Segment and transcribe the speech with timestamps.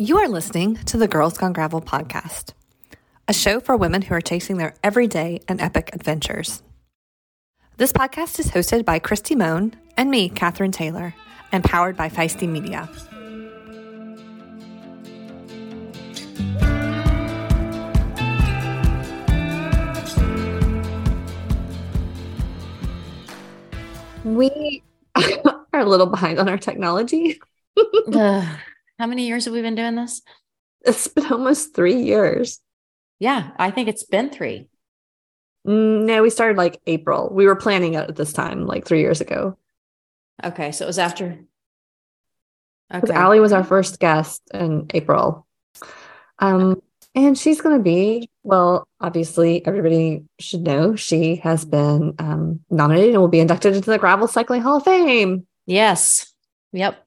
[0.00, 2.54] You are listening to the Girls Gone Gravel podcast,
[3.28, 6.62] a show for women who are chasing their everyday and epic adventures.
[7.76, 11.14] This podcast is hosted by Kristi Mohn and me, Katherine Taylor,
[11.52, 12.88] and powered by Feisty Media.
[24.24, 24.82] We
[25.74, 27.38] are a little behind on our technology.
[29.00, 30.20] How many years have we been doing this?
[30.82, 32.60] It's been almost three years.
[33.18, 34.68] Yeah, I think it's been three.
[35.66, 37.30] Mm, No, we started like April.
[37.32, 39.56] We were planning it at this time, like three years ago.
[40.44, 41.38] Okay, so it was after.
[42.90, 43.18] Because Okay.
[43.18, 45.46] Allie was our first guest in April.
[46.38, 46.82] Um,
[47.14, 53.14] and she's going to be, well, obviously, everybody should know she has been um, nominated
[53.14, 55.46] and will be inducted into the Gravel Cycling Hall of Fame.
[55.64, 56.34] Yes.
[56.72, 57.02] Yep.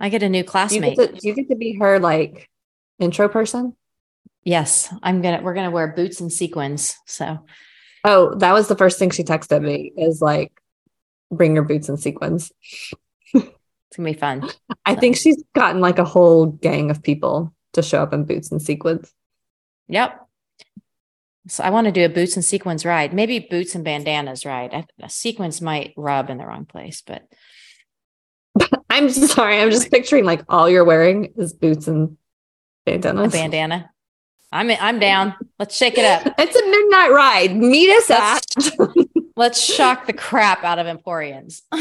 [0.00, 0.96] I get a new You classmate.
[0.96, 2.48] get, to, you get to be her like
[2.98, 3.76] intro person.
[4.44, 5.42] yes, I'm gonna.
[5.42, 6.96] We're gonna wear boots and sequins.
[7.06, 7.44] So
[8.02, 10.52] Oh, that was the first thing she texted me is like,
[11.30, 12.50] bring your boots and sequins.
[13.34, 14.48] it's gonna be fun.
[14.86, 18.50] I think she's gotten like a whole gang of people to show up in boots
[18.50, 19.12] and sequins.
[19.88, 20.18] Yep.
[21.48, 23.12] So I want to do a boots and sequins ride.
[23.12, 24.72] Maybe boots and bandanas ride.
[24.72, 27.22] I, sequins might rub in the wrong place, but
[28.90, 29.60] I'm sorry.
[29.60, 32.18] I'm just picturing like all you're wearing is boots and
[32.86, 33.90] a bandana.
[34.52, 35.34] I'm I'm down.
[35.58, 36.34] Let's shake it up.
[36.38, 37.56] It's a midnight ride.
[37.56, 38.44] Meet us at.
[39.36, 41.62] Let's shock the crap out of Emporians.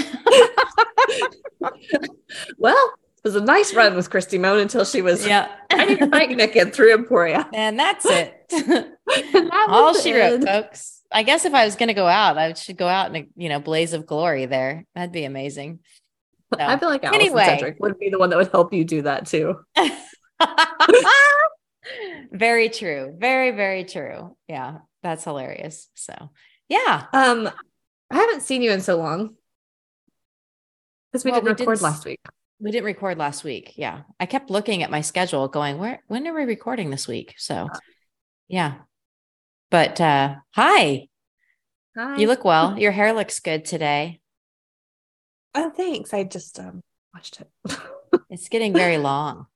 [2.59, 5.49] well, it was a nice run with Kristi Mohn until she was yeah.
[5.73, 7.49] riding a bike naked through Emporia.
[7.53, 8.47] And that's it.
[8.49, 11.01] That All she wrote, folks.
[11.11, 13.27] I guess if I was going to go out, I should go out in a
[13.35, 14.45] you know blaze of glory.
[14.45, 15.79] There, that'd be amazing.
[16.52, 17.45] So, I feel like Allison Anyway.
[17.45, 19.59] Cedric would be the one that would help you do that too.
[22.31, 23.16] very true.
[23.17, 24.36] Very very true.
[24.47, 25.88] Yeah, that's hilarious.
[25.95, 26.14] So
[26.67, 27.50] yeah, Um,
[28.11, 29.35] I haven't seen you in so long
[31.12, 32.19] because we Well, didn't we record didn't last week.
[32.59, 33.73] we didn't record last week.
[33.75, 36.02] Yeah, I kept looking at my schedule, going, "Where?
[36.07, 37.69] When are we recording this week?" So
[38.47, 38.75] yeah,
[39.72, 41.07] but uh hi,
[41.97, 42.18] Hi.
[42.18, 42.78] you look well.
[42.79, 44.22] Your hair looks good today.
[45.55, 46.13] Oh, thanks.
[46.13, 46.81] I just um
[47.13, 47.49] watched it.
[48.29, 49.47] It's getting very long.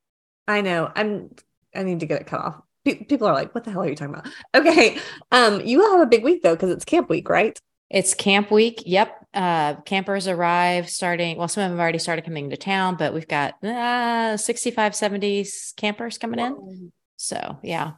[0.47, 0.91] I know.
[0.95, 1.29] I'm.
[1.75, 2.61] I need to get it cut off.
[2.85, 4.97] Pe- people are like, "What the hell are you talking about?" Okay.
[5.31, 7.59] Um, you will have a big week though because it's camp week, right?
[7.89, 8.81] It's camp week.
[8.85, 9.27] Yep.
[9.33, 11.37] Uh, campers arrive starting.
[11.37, 14.95] Well, some of them have already started coming to town, but we've got uh, 65,
[14.95, 15.45] 70
[15.77, 16.91] campers coming in.
[17.17, 17.93] So, yeah.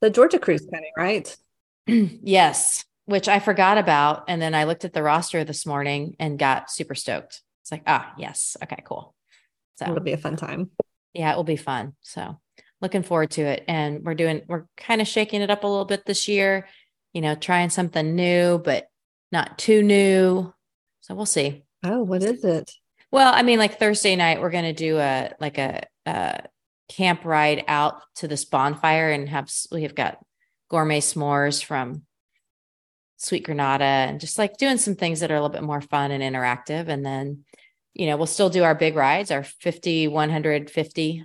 [0.00, 1.36] The Georgia cruise coming, right?
[1.86, 2.84] yes.
[3.06, 4.24] Which I forgot about.
[4.28, 7.40] And then I looked at the roster this morning and got super stoked.
[7.62, 8.56] It's like, ah, yes.
[8.62, 9.14] Okay, cool.
[9.76, 10.70] So it'll be a fun time.
[11.14, 11.94] yeah, it will be fun.
[12.00, 12.40] So,
[12.80, 13.64] looking forward to it.
[13.68, 16.68] And we're doing, we're kind of shaking it up a little bit this year,
[17.12, 18.88] you know, trying something new, but
[19.32, 20.52] not too new.
[21.00, 21.64] So, we'll see.
[21.84, 22.72] Oh, what is it?
[23.10, 26.42] Well, I mean, like Thursday night, we're going to do a like a, a
[26.88, 30.18] camp ride out to this bonfire and have we have got
[30.70, 32.02] gourmet s'mores from
[33.16, 36.10] Sweet Granada and just like doing some things that are a little bit more fun
[36.10, 36.88] and interactive.
[36.88, 37.44] And then,
[37.94, 41.24] you know, we'll still do our big rides, our 50, 150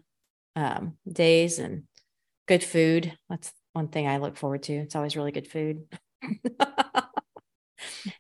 [0.56, 1.84] um, days and
[2.48, 3.18] good food.
[3.30, 4.74] That's one thing I look forward to.
[4.74, 5.86] It's always really good food.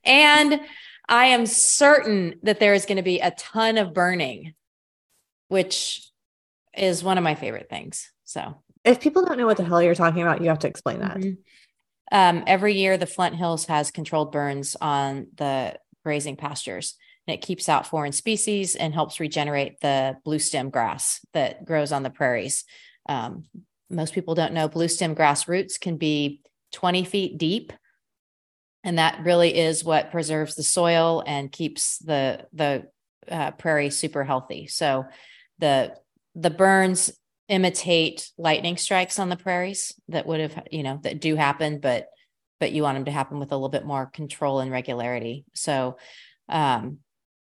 [0.03, 0.61] and
[1.07, 4.53] I am certain that there is going to be a ton of burning,
[5.47, 6.09] which
[6.75, 8.11] is one of my favorite things.
[8.23, 10.99] So, If people don't know what the hell you're talking about, you have to explain
[10.99, 11.17] that.
[11.17, 11.37] mhm.
[12.11, 16.95] Um, every year, the Flint Hills has controlled burns on the grazing pastures,
[17.27, 21.91] and it keeps out foreign species and helps regenerate the blue stem grass that grows
[21.91, 22.65] on the prairies.
[23.07, 23.45] Um,
[23.89, 26.41] most people don't know blue stem grass roots can be
[26.73, 27.73] 20 feet deep.
[28.83, 32.87] And that really is what preserves the soil and keeps the the
[33.29, 34.67] uh, prairie super healthy.
[34.67, 35.05] So
[35.59, 35.95] the
[36.33, 37.11] the burns
[37.51, 42.07] imitate lightning strikes on the prairies that would have you know that do happen but
[42.59, 45.45] but you want them to happen with a little bit more control and regularity.
[45.53, 45.97] So
[46.49, 46.99] um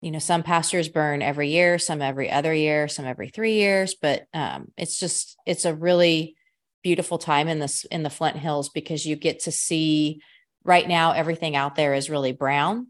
[0.00, 3.94] you know some pastures burn every year some every other year some every three years
[3.94, 6.34] but um it's just it's a really
[6.82, 10.20] beautiful time in this in the flint hills because you get to see
[10.64, 12.88] right now everything out there is really brown.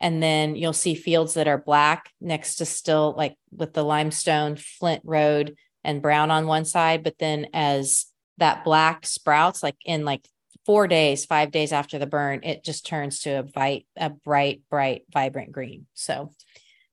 [0.00, 4.56] And then you'll see fields that are black next to still like with the limestone
[4.56, 8.06] flint road and brown on one side but then as
[8.38, 10.26] that black sprouts like in like
[10.64, 14.62] four days five days after the burn it just turns to a bright a bright
[14.70, 16.30] bright vibrant green so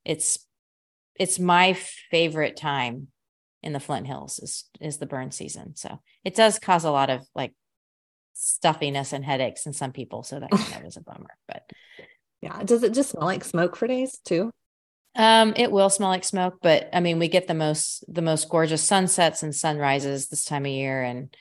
[0.06, 0.40] it's
[1.20, 3.10] it's my favorite time
[3.62, 5.76] in the Flint Hills is is the burn season.
[5.76, 7.54] So it does cause a lot of like
[8.34, 10.24] stuffiness and headaches in some people.
[10.24, 11.36] So that kind of is a bummer.
[11.48, 11.70] But
[12.42, 14.52] yeah, does it just smell like smoke for days too?
[15.20, 18.48] Um, it will smell like smoke, but I mean, we get the most the most
[18.48, 21.36] gorgeous sunsets and sunrises this time of year, and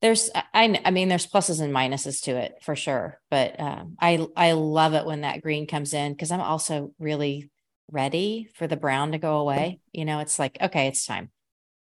[0.00, 3.20] there's I I mean, there's pluses and minuses to it for sure.
[3.28, 7.50] But um, I I love it when that green comes in because I'm also really
[7.90, 9.80] ready for the brown to go away.
[9.90, 11.32] You know, it's like okay, it's time.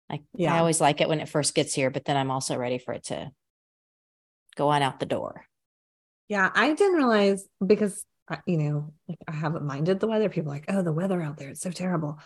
[0.08, 0.54] Like yeah.
[0.54, 2.94] I always like it when it first gets here, but then I'm also ready for
[2.94, 3.32] it to
[4.54, 5.46] go on out the door.
[6.28, 8.04] Yeah, I didn't realize because
[8.46, 10.28] you know, like I haven't minded the weather.
[10.28, 12.18] People like, oh, the weather out there, it's so terrible.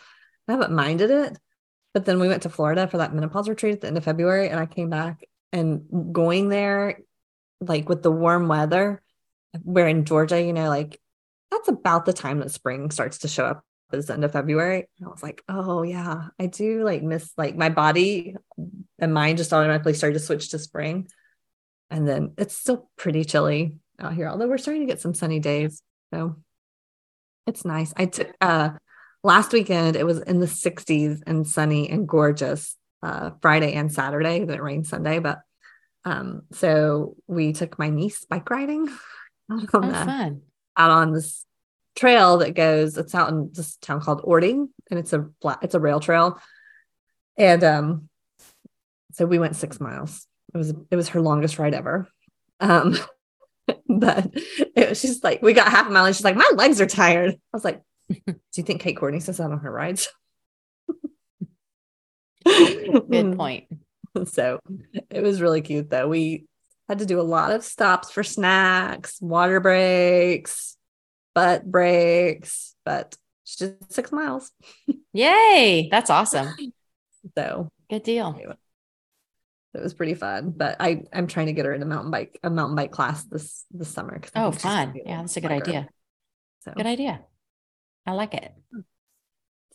[0.48, 1.38] I haven't minded it.
[1.94, 4.48] But then we went to Florida for that menopause retreat at the end of February,
[4.48, 7.00] and I came back and going there,
[7.60, 9.02] like with the warm weather,
[9.62, 10.98] where in Georgia, you know, like
[11.50, 14.88] that's about the time that spring starts to show up is the end of February.
[14.98, 18.36] And I was like, oh yeah, I do like miss like my body
[18.98, 21.08] and mind just automatically started to switch to spring.
[21.90, 25.40] And then it's still pretty chilly out here, although we're starting to get some sunny
[25.40, 25.82] days.
[26.12, 26.36] So
[27.46, 27.92] it's nice.
[27.96, 28.70] I took uh
[29.24, 34.40] last weekend it was in the 60s and sunny and gorgeous uh Friday and Saturday.
[34.40, 35.40] It rained Sunday, but
[36.04, 38.88] um so we took my niece bike riding
[39.50, 40.42] out on, oh, fun.
[40.76, 41.46] out on this
[41.94, 45.74] trail that goes it's out in this town called Orting and it's a flat it's
[45.74, 46.38] a rail trail.
[47.36, 48.08] And um
[49.12, 50.26] so we went 6 miles.
[50.54, 52.08] It was it was her longest ride ever.
[52.60, 52.96] Um
[53.88, 54.30] but
[54.76, 56.86] it was just like we got half a mile and she's like, My legs are
[56.86, 57.30] tired.
[57.30, 57.82] I was like,
[58.26, 60.08] Do you think Kate Courtney says that on her rides?
[62.44, 63.36] Good mm.
[63.36, 63.66] point.
[64.26, 64.58] So
[65.10, 66.08] it was really cute though.
[66.08, 66.46] We
[66.88, 70.76] had to do a lot of stops for snacks, water breaks,
[71.34, 74.50] butt breaks, but it's just six miles.
[75.12, 75.88] Yay.
[75.90, 76.54] That's awesome.
[77.36, 78.56] So good deal.
[79.74, 82.38] It was pretty fun, but I I'm trying to get her in a mountain bike
[82.42, 84.20] a mountain bike class this this summer.
[84.36, 84.94] Oh, fun!
[84.94, 85.88] Yeah, that's a good idea.
[86.60, 87.20] So good idea.
[88.06, 88.52] I like it.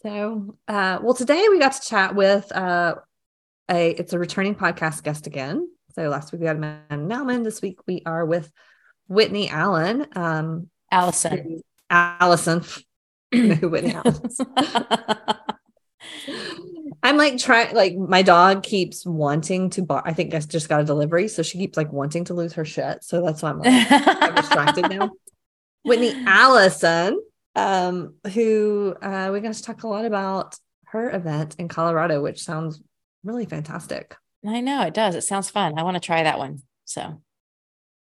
[0.03, 2.95] So, uh, well, today we got to chat with uh,
[3.69, 5.67] a it's a returning podcast guest again.
[5.95, 7.43] So last week we had Amanda Nauman.
[7.43, 8.51] This week we are with
[9.07, 10.05] Whitney Allen.
[10.15, 11.61] Um, Allison.
[11.89, 12.63] Allison.
[13.33, 14.21] Whitney Allen.
[17.03, 19.81] I'm like trying, like my dog keeps wanting to.
[19.81, 22.53] Bar- I think I just got a delivery, so she keeps like wanting to lose
[22.53, 23.03] her shit.
[23.03, 25.11] So that's why I'm like I'm distracted now.
[25.83, 27.21] Whitney Allison,
[27.55, 30.57] um, who uh, we got to talk a lot about
[30.87, 32.81] her event in Colorado, which sounds
[33.23, 34.15] really fantastic.
[34.45, 35.15] I know it does.
[35.15, 35.77] It sounds fun.
[35.77, 36.61] I want to try that one.
[36.85, 37.21] So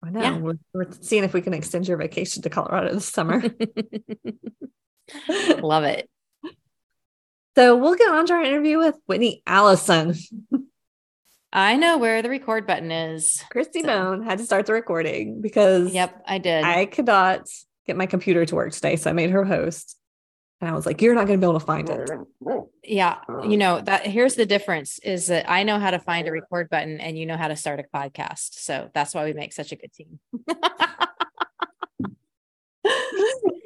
[0.05, 0.39] I know yeah.
[0.39, 3.43] we're, we're seeing if we can extend your vacation to Colorado this summer.
[5.61, 6.09] Love it.
[7.59, 10.15] So we'll get on to our interview with Whitney Allison.
[11.53, 13.43] I know where the record button is.
[13.51, 13.89] Christy so.
[13.89, 16.63] Bone had to start the recording because Yep, I did.
[16.63, 17.49] I could not
[17.85, 18.95] get my computer to work today.
[18.95, 19.99] So I made her host.
[20.61, 22.09] And I was like, you're not going to be able to find it.
[22.85, 23.17] Yeah.
[23.43, 26.71] You know, that here's the difference is that I know how to find a record
[26.71, 28.55] button and you know how to start a podcast.
[28.61, 30.21] So that's why we make such a good team.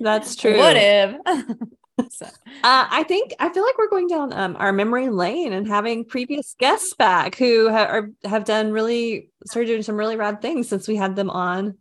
[0.00, 0.56] that's true.
[0.56, 1.14] What if?
[2.10, 2.26] so.
[2.26, 2.30] uh,
[2.64, 6.54] I think I feel like we're going down um, our memory lane and having previous
[6.58, 10.88] guests back who ha- are, have done really started doing some really rad things since
[10.88, 11.76] we had them on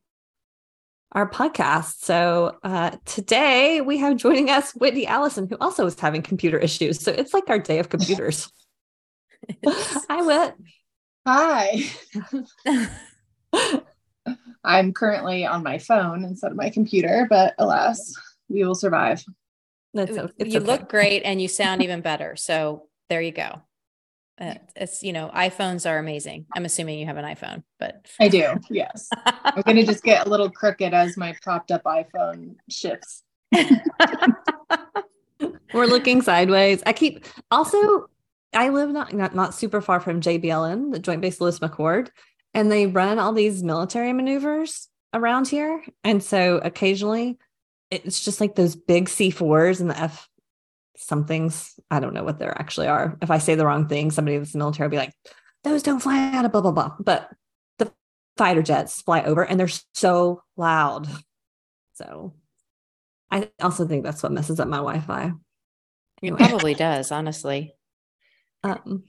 [1.13, 2.00] our podcast.
[2.03, 7.01] So uh, today we have joining us Whitney Allison, who also is having computer issues.
[7.01, 8.51] So it's like our day of computers.
[9.65, 10.56] Hi, Whit.
[11.25, 11.84] Hi.
[14.63, 18.13] I'm currently on my phone instead of my computer, but alas,
[18.48, 19.24] we will survive.
[19.94, 20.60] That's you okay.
[20.60, 22.36] look great and you sound even better.
[22.36, 23.62] So there you go.
[24.40, 26.46] Uh, it's you know iPhones are amazing.
[26.56, 28.56] I'm assuming you have an iPhone, but I do.
[28.70, 33.24] Yes, I'm gonna just get a little crooked as my propped up iPhone shifts.
[35.74, 36.82] We're looking sideways.
[36.86, 38.08] I keep also.
[38.54, 42.10] I live not, not not super far from JBLM, the Joint Base Lewis McChord,
[42.54, 45.84] and they run all these military maneuvers around here.
[46.04, 47.38] And so occasionally
[47.92, 50.30] it's just like those big C4s and the F
[50.98, 51.80] somethings.
[51.90, 53.18] I don't know what they actually are.
[53.22, 55.14] If I say the wrong thing, somebody that's military will be like,
[55.64, 56.96] those don't fly out of blah, blah, blah.
[57.00, 57.30] But
[57.78, 57.92] the
[58.38, 61.08] fighter jets fly over and they're so loud.
[61.94, 62.34] So
[63.30, 65.34] I also think that's what messes up my Wi Fi.
[66.24, 66.38] Anyway.
[66.42, 67.76] It probably does, honestly.
[68.64, 69.06] Um,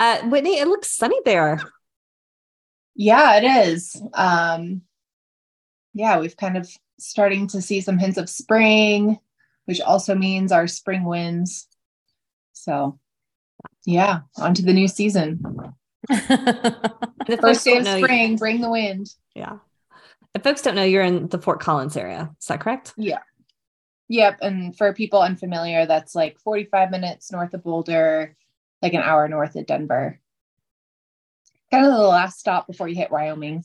[0.00, 1.60] uh, Whitney, it looks sunny there.
[2.96, 4.02] Yeah, it is.
[4.12, 4.82] Um,
[5.94, 9.18] yeah, we've kind of starting to see some hints of spring,
[9.66, 11.66] which also means our spring winds.
[12.52, 12.98] So
[13.84, 15.40] Yeah, on to the new season.
[16.08, 19.08] the first day of spring, you- bring the wind.
[19.34, 19.58] Yeah.
[20.34, 22.30] If folks don't know, you're in the Fort Collins area.
[22.40, 22.92] Is that correct?
[22.96, 23.20] Yeah.
[24.08, 24.38] Yep.
[24.42, 28.36] And for people unfamiliar, that's like 45 minutes north of Boulder,
[28.82, 30.20] like an hour north of Denver.
[31.72, 33.60] Kind of the last stop before you hit Wyoming.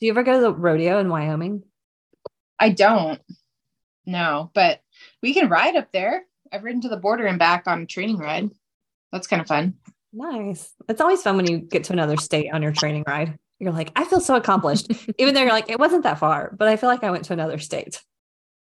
[0.00, 1.62] Do you ever go to the rodeo in Wyoming?
[2.60, 3.20] I don't.
[4.06, 4.80] No, but
[5.22, 6.24] we can ride up there.
[6.52, 8.50] I've ridden to the border and back on a training ride.
[9.12, 9.74] That's kind of fun.
[10.12, 10.72] Nice.
[10.88, 13.38] It's always fun when you get to another state on your training ride.
[13.58, 16.68] You're like, I feel so accomplished, even though you're like, it wasn't that far, but
[16.68, 18.02] I feel like I went to another state.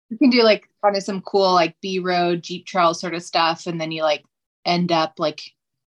[0.09, 3.23] You can do like kind of some cool like B road Jeep trail sort of
[3.23, 4.23] stuff, and then you like
[4.63, 5.41] end up like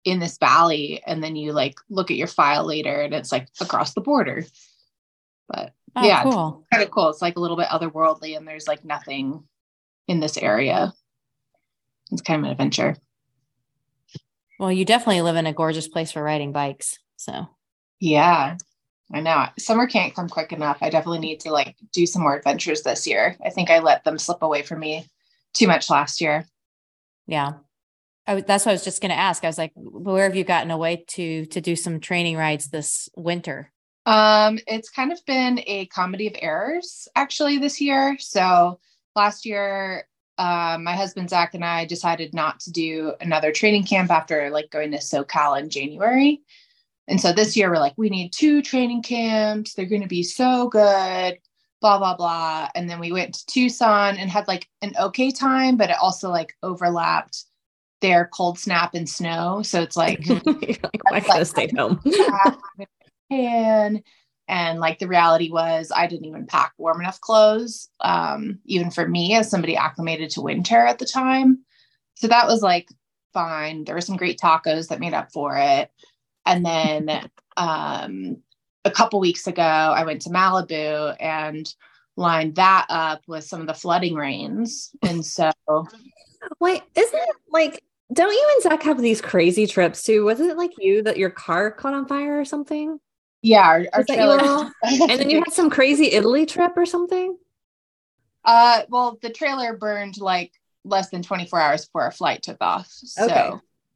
[0.06, 3.48] in this valley, and then you like look at your file later, and it's like
[3.60, 4.46] across the border.
[5.50, 6.66] But oh, yeah, cool.
[6.72, 7.10] kind of cool.
[7.10, 9.44] It's like a little bit otherworldly, and there's like nothing
[10.08, 10.94] in this area.
[12.12, 12.96] It's kind of an adventure.
[14.60, 17.00] Well, you definitely live in a gorgeous place for riding bikes.
[17.18, 17.48] So,
[18.00, 18.58] yeah,
[19.14, 19.48] I know.
[19.58, 20.78] Summer can't come quick enough.
[20.82, 23.36] I definitely need to like do some more adventures this year.
[23.46, 25.08] I think I let them slip away from me
[25.54, 26.46] too much last year.
[27.28, 27.54] Yeah.
[28.26, 29.44] I, that's what I was just going to ask.
[29.44, 33.10] I was like, where have you gotten away to to do some training rides this
[33.16, 33.72] winter?
[34.06, 38.18] Um, it's kind of been a comedy of errors actually this year.
[38.20, 38.80] So
[39.16, 40.08] last year
[40.38, 44.72] uh, my husband Zach and I decided not to do another training camp after like
[44.72, 46.42] going to SoCal in January.
[47.08, 49.74] And so this year we're like, we need two training camps.
[49.74, 51.38] They're going to be so good,
[51.82, 52.70] blah, blah, blah.
[52.76, 56.30] And then we went to Tucson and had like an okay time, but it also
[56.30, 57.44] like overlapped
[58.02, 59.62] their cold snap and snow.
[59.64, 60.82] So it's like, like
[61.12, 62.00] I could have stayed home.
[64.48, 69.08] And like the reality was, I didn't even pack warm enough clothes, um, even for
[69.08, 71.60] me as somebody acclimated to winter at the time.
[72.16, 72.90] So that was like
[73.34, 73.84] fine.
[73.84, 75.90] There were some great tacos that made up for it.
[76.46, 78.38] And then um,
[78.86, 81.74] a couple weeks ago, I went to Malibu and
[82.16, 84.92] lined that up with some of the flooding rains.
[85.02, 85.52] And so,
[86.60, 90.26] wait, isn't it like, don't you and Zach have these crazy trips too?
[90.26, 93.00] Wasn't it like you that your car caught on fire or something?
[93.44, 94.72] Yeah, our, our trailer.
[94.84, 97.38] and then you had some crazy Italy trip or something.
[98.46, 100.54] Uh, well, the trailer burned like
[100.86, 102.88] less than 24 hours before our flight took off.
[102.88, 103.26] So.
[103.26, 103.52] Okay.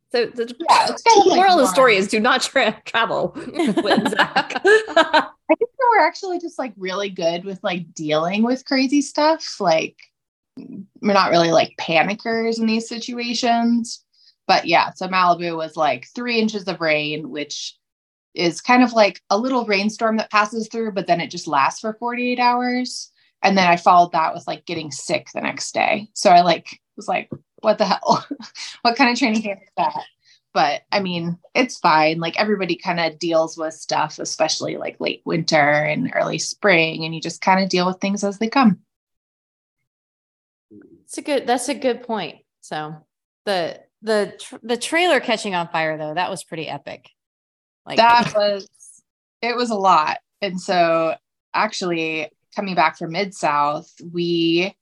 [0.10, 4.62] So the yeah, the moral of the story is do not tra- travel with Zach.
[4.66, 9.60] I think we're actually just like really good with like dealing with crazy stuff.
[9.60, 9.98] Like
[10.58, 14.04] we're not really like panickers in these situations.
[14.48, 17.76] But yeah, so Malibu was like three inches of rain, which
[18.38, 21.82] is kind of like a little rainstorm that passes through, but then it just lasts
[21.82, 23.12] for 48 hours.
[23.44, 26.10] And then I followed that with like getting sick the next day.
[26.14, 27.30] So I like was like,
[27.62, 28.26] what the hell?
[28.82, 30.04] what kind of training camp is that?
[30.54, 32.20] But I mean, it's fine.
[32.20, 37.14] Like everybody kind of deals with stuff, especially like late winter and early spring, and
[37.14, 38.80] you just kind of deal with things as they come.
[41.04, 41.46] It's a good.
[41.46, 42.40] That's a good point.
[42.62, 42.96] So
[43.46, 47.10] the the the trailer catching on fire though, that was pretty epic.
[47.88, 48.68] Like that was
[49.42, 50.18] it was a lot.
[50.42, 51.16] And so
[51.54, 54.76] actually coming back from Mid South, we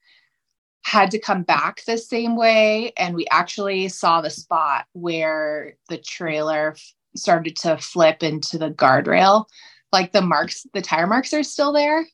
[0.83, 5.97] had to come back the same way and we actually saw the spot where the
[5.97, 6.75] trailer
[7.15, 9.45] started to flip into the guardrail.
[9.91, 12.05] Like the marks, the tire marks are still there.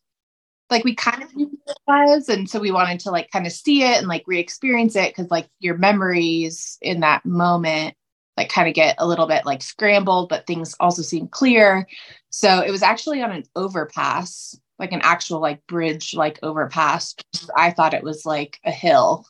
[0.70, 3.52] Like we kind of knew it was, and so we wanted to like kind of
[3.52, 7.96] see it and like re-experience it because like your memories in that moment
[8.42, 11.88] like kind of get a little bit like scrambled, but things also seem clear.
[12.32, 17.16] So it was actually on an overpass, like an actual like bridge, like overpass.
[17.56, 19.28] I thought it was like a hill.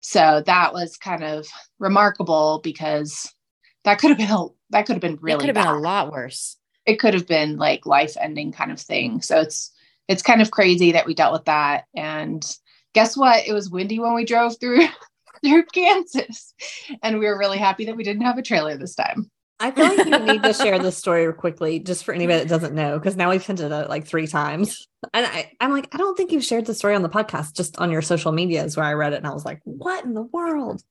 [0.00, 1.46] So that was kind of
[1.78, 3.32] remarkable because
[3.84, 5.78] that could have been a that could have been really it could have been a
[5.78, 6.56] lot worse.
[6.84, 9.22] It could have been like life ending kind of thing.
[9.22, 9.70] So it's
[10.08, 11.84] it's kind of crazy that we dealt with that.
[11.94, 12.44] And
[12.92, 13.46] guess what?
[13.46, 14.88] It was windy when we drove through
[15.44, 16.54] through Kansas.
[17.02, 19.30] And we were really happy that we didn't have a trailer this time.
[19.60, 22.74] I feel like you need to share this story quickly, just for anybody that doesn't
[22.74, 24.88] know, because now we've hinted at it like three times.
[25.12, 27.78] And I, I'm like, I don't think you've shared the story on the podcast, just
[27.78, 30.22] on your social medias where I read it and I was like, what in the
[30.22, 30.82] world?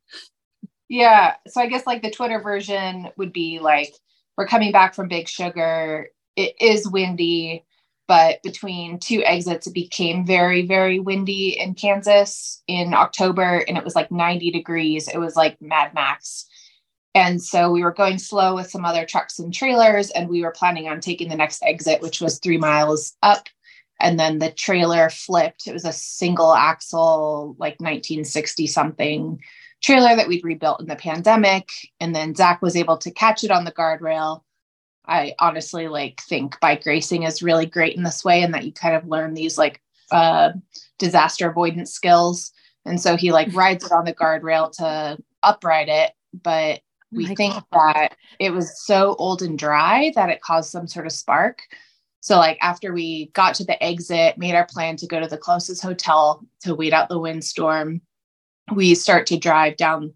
[0.88, 1.36] Yeah.
[1.48, 3.94] So I guess like the Twitter version would be like,
[4.38, 6.08] we're coming back from Big Sugar.
[6.36, 7.66] It is windy
[8.08, 13.84] but between two exits it became very very windy in kansas in october and it
[13.84, 16.46] was like 90 degrees it was like mad max
[17.16, 20.52] and so we were going slow with some other trucks and trailers and we were
[20.52, 23.50] planning on taking the next exit which was three miles up
[24.00, 29.40] and then the trailer flipped it was a single axle like 1960 something
[29.84, 31.70] trailer that we'd rebuilt in the pandemic.
[32.00, 34.42] And then Zach was able to catch it on the guardrail.
[35.06, 38.72] I honestly like think bike racing is really great in this way and that you
[38.72, 39.82] kind of learn these like
[40.12, 40.52] uh,
[40.98, 42.52] disaster avoidance skills.
[42.86, 46.82] And so he like rides it on the guardrail to upright it, but
[47.12, 47.66] we oh think God.
[47.72, 51.62] that it was so old and dry that it caused some sort of spark.
[52.22, 55.38] So, like, after we got to the exit, made our plan to go to the
[55.38, 58.02] closest hotel to wait out the windstorm,
[58.74, 60.14] we start to drive down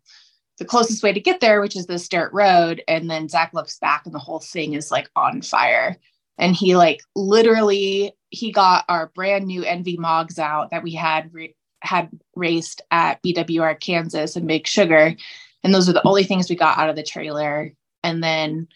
[0.58, 2.84] the closest way to get there, which is this dirt road.
[2.88, 5.98] And then Zach looks back and the whole thing is like on fire.
[6.38, 11.34] And he, like, literally, he got our brand new Enve Mogs out that we had
[11.34, 15.16] re- had raced at BWR Kansas and Big Sugar
[15.64, 17.74] and those were the only things we got out of the trailer.
[18.04, 18.70] And then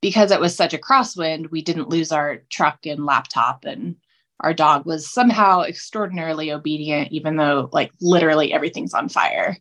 [0.00, 3.64] because it was such a crosswind, we didn't lose our truck and laptop.
[3.64, 3.96] And
[4.40, 9.56] our dog was somehow extraordinarily obedient, even though like literally everything's on fire.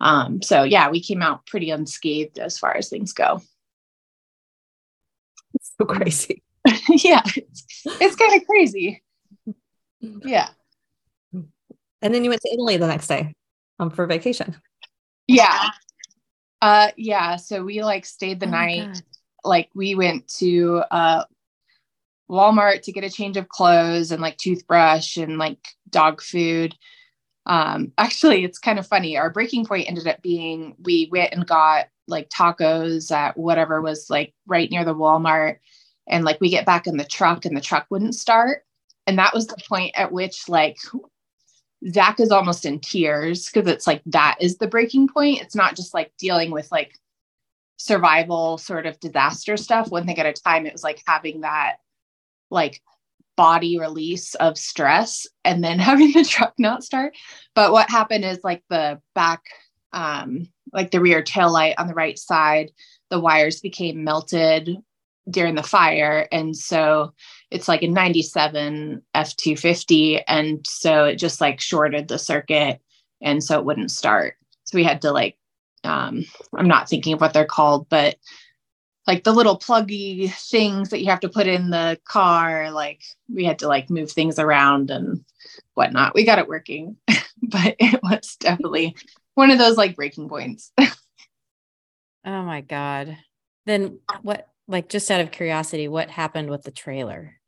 [0.00, 3.42] Um, so yeah, we came out pretty unscathed as far as things go.
[5.54, 6.42] It's so crazy.
[6.88, 9.02] yeah, it's, it's kind of crazy.
[10.02, 10.48] Yeah.
[12.02, 13.34] And then you went to Italy the next day
[13.78, 14.56] um, for vacation.
[15.26, 15.70] Yeah.
[16.62, 19.02] Uh yeah, so we like stayed the oh night.
[19.44, 21.24] Like we went to uh
[22.30, 26.74] Walmart to get a change of clothes and like toothbrush and like dog food.
[27.50, 29.18] Um actually it's kind of funny.
[29.18, 34.08] Our breaking point ended up being we went and got like tacos at whatever was
[34.08, 35.58] like right near the Walmart
[36.08, 38.64] and like we get back in the truck and the truck wouldn't start.
[39.06, 40.78] And that was the point at which like
[41.88, 45.40] Zach is almost in tears because it's like that is the breaking point.
[45.40, 46.98] It's not just like dealing with like
[47.78, 49.90] survival sort of disaster stuff.
[49.90, 51.76] One thing at a time, it was like having that
[52.50, 52.82] like
[53.36, 57.16] body release of stress and then having the truck not start.
[57.54, 59.42] But what happened is like the back,
[59.92, 62.70] um, like the rear tail light on the right side,
[63.10, 64.76] the wires became melted
[65.28, 66.26] during the fire.
[66.32, 67.12] And so
[67.50, 70.22] it's like a 97 F250.
[70.26, 72.80] And so it just like shorted the circuit.
[73.20, 74.36] And so it wouldn't start.
[74.64, 75.36] So we had to like,
[75.84, 76.24] um,
[76.56, 78.16] I'm not thinking of what they're called, but
[79.06, 83.44] like the little pluggy things that you have to put in the car, like we
[83.44, 85.24] had to like move things around and
[85.74, 86.14] whatnot.
[86.14, 86.96] We got it working,
[87.42, 88.94] but it was definitely
[89.34, 90.72] one of those like breaking points.
[90.78, 90.94] oh
[92.24, 93.16] my God.
[93.66, 97.39] Then what like just out of curiosity, what happened with the trailer?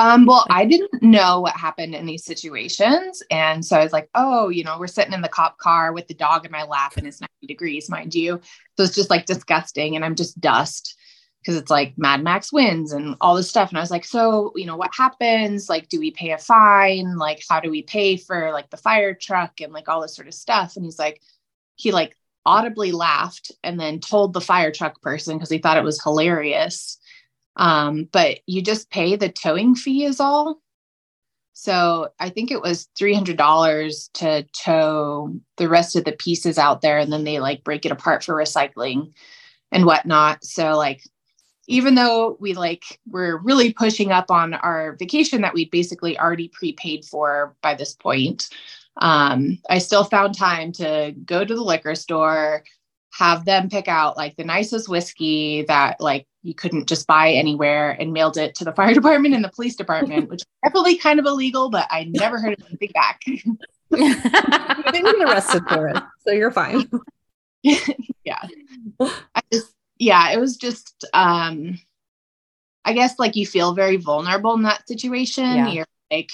[0.00, 3.22] Um, well, I didn't know what happened in these situations.
[3.30, 6.08] And so I was like, oh, you know, we're sitting in the cop car with
[6.08, 8.40] the dog in my lap and it's 90 degrees, mind you.
[8.78, 9.96] So it's just like disgusting.
[9.96, 10.96] And I'm just dust
[11.42, 13.68] because it's like Mad Max wins and all this stuff.
[13.68, 15.68] And I was like, so, you know, what happens?
[15.68, 17.18] Like, do we pay a fine?
[17.18, 20.28] Like, how do we pay for like the fire truck and like all this sort
[20.28, 20.76] of stuff?
[20.76, 21.20] And he's like,
[21.76, 25.84] he like audibly laughed and then told the fire truck person because he thought it
[25.84, 26.96] was hilarious.
[27.60, 30.60] Um, but you just pay the towing fee is all.
[31.52, 36.98] So I think it was $300 to tow the rest of the pieces out there.
[36.98, 39.12] And then they like break it apart for recycling
[39.70, 40.42] and whatnot.
[40.42, 41.02] So like,
[41.68, 46.48] even though we like we're really pushing up on our vacation that we'd basically already
[46.48, 48.48] prepaid for by this point,
[49.02, 52.64] um, I still found time to go to the liquor store,
[53.12, 57.90] have them pick out like the nicest whiskey that like you couldn't just buy anywhere
[57.90, 61.18] and mailed it to the fire department and the police department, which is definitely kind
[61.18, 63.20] of illegal, but I never heard of anything back.
[63.26, 63.56] you
[63.90, 66.88] didn't get arrested for it, so you're fine.
[67.62, 68.46] yeah.
[69.00, 71.78] I just yeah, it was just um
[72.84, 75.44] I guess like you feel very vulnerable in that situation.
[75.44, 75.68] Yeah.
[75.68, 76.30] You're like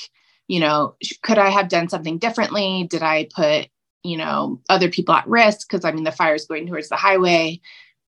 [0.48, 2.86] you know, could I have done something differently?
[2.88, 3.68] Did I put,
[4.06, 5.68] you know, other people at risk?
[5.68, 7.60] Because I mean, the fire is going towards the highway.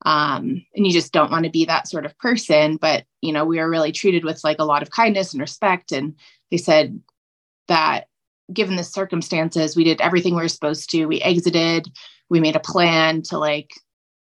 [0.04, 2.77] Um, and you just don't want to be that sort of person.
[2.77, 5.91] But, you know, we were really treated with like a lot of kindness and respect.
[5.91, 6.15] And
[6.49, 6.99] they said
[7.67, 8.08] that
[8.51, 11.06] given the circumstances, we did everything we were supposed to.
[11.06, 11.88] We exited,
[12.30, 13.69] we made a plan to like,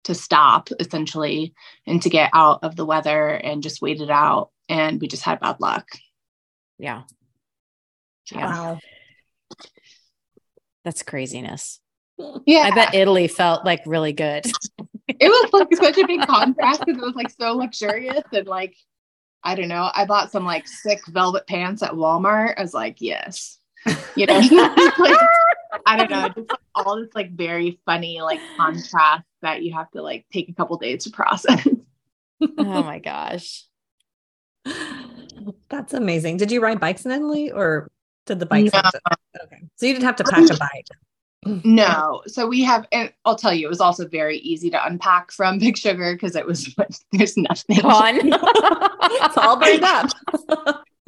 [0.05, 1.52] to stop essentially
[1.87, 4.50] and to get out of the weather and just wait it out.
[4.68, 5.88] And we just had bad luck.
[6.79, 7.02] Yeah.
[8.33, 8.46] Yeah.
[8.46, 8.79] Wow.
[10.87, 11.81] That's craziness.
[12.46, 12.61] Yeah.
[12.61, 14.46] I bet Italy felt like really good.
[15.09, 18.77] it was like such a big contrast because it was like so luxurious and like
[19.42, 19.90] I don't know.
[19.92, 22.55] I bought some like sick velvet pants at Walmart.
[22.57, 23.59] I was like, yes.
[24.14, 24.38] You know,
[24.99, 25.18] like,
[25.87, 29.90] I don't know, just like all this like very funny like contrast that you have
[29.90, 31.66] to like take a couple days to process.
[32.59, 33.64] oh my gosh.
[35.68, 36.37] That's amazing.
[36.37, 37.90] Did you ride bikes in Italy or
[38.27, 38.71] did the bike?
[38.73, 38.81] No.
[39.45, 39.62] Okay.
[39.77, 40.87] So you didn't have to pack a bike.
[41.65, 42.23] No.
[42.27, 45.59] So we have, and I'll tell you, it was also very easy to unpack from
[45.61, 46.75] Big Sugar because it was,
[47.12, 48.19] there's nothing on.
[48.23, 50.11] it's all burned up.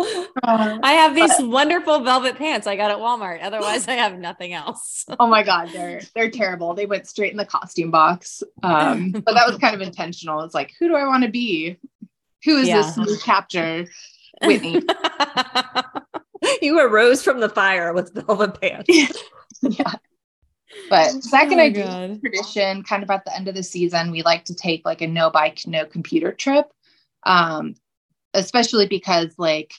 [0.01, 3.43] Uh, I have these wonderful velvet pants I got at Walmart.
[3.43, 5.05] Otherwise, I have nothing else.
[5.19, 6.73] oh my God, they're, they're terrible.
[6.75, 8.45] They went straight in the costume box.
[8.63, 10.43] Um, but that was kind of intentional.
[10.43, 11.79] It's like, who do I want to be?
[12.45, 12.83] Who is Yeah.
[12.83, 13.87] this new capture?
[14.45, 14.81] Whitney.
[16.62, 18.88] you arose from the fire with velvet pants.
[19.62, 19.94] yeah.
[20.90, 22.20] But second, Oh I do God.
[22.20, 24.11] tradition kind of at the end of the season.
[24.11, 26.70] We like to take like a no bike, no computer trip.
[27.24, 27.74] Um,
[28.35, 29.72] especially because like,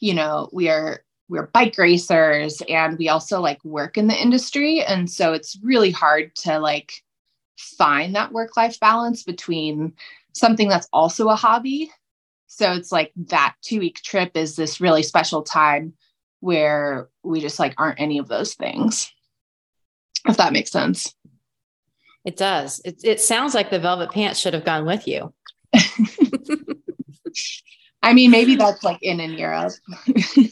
[0.00, 4.82] you know, we are we're bike racers and we also like work in the industry.
[4.82, 6.92] And so it's really hard to like
[7.56, 9.94] find that work-life balance between
[10.34, 11.90] something that's also a hobby.
[12.54, 15.94] So it's like that two-week trip is this really special time
[16.40, 19.10] where we just like aren't any of those things
[20.28, 21.14] if that makes sense.
[22.24, 22.80] It does.
[22.84, 25.32] It, it sounds like the velvet pants should have gone with you.
[28.02, 29.72] I mean, maybe that's like in in Europe.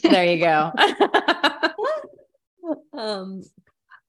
[0.03, 0.71] There you go.
[2.93, 3.41] um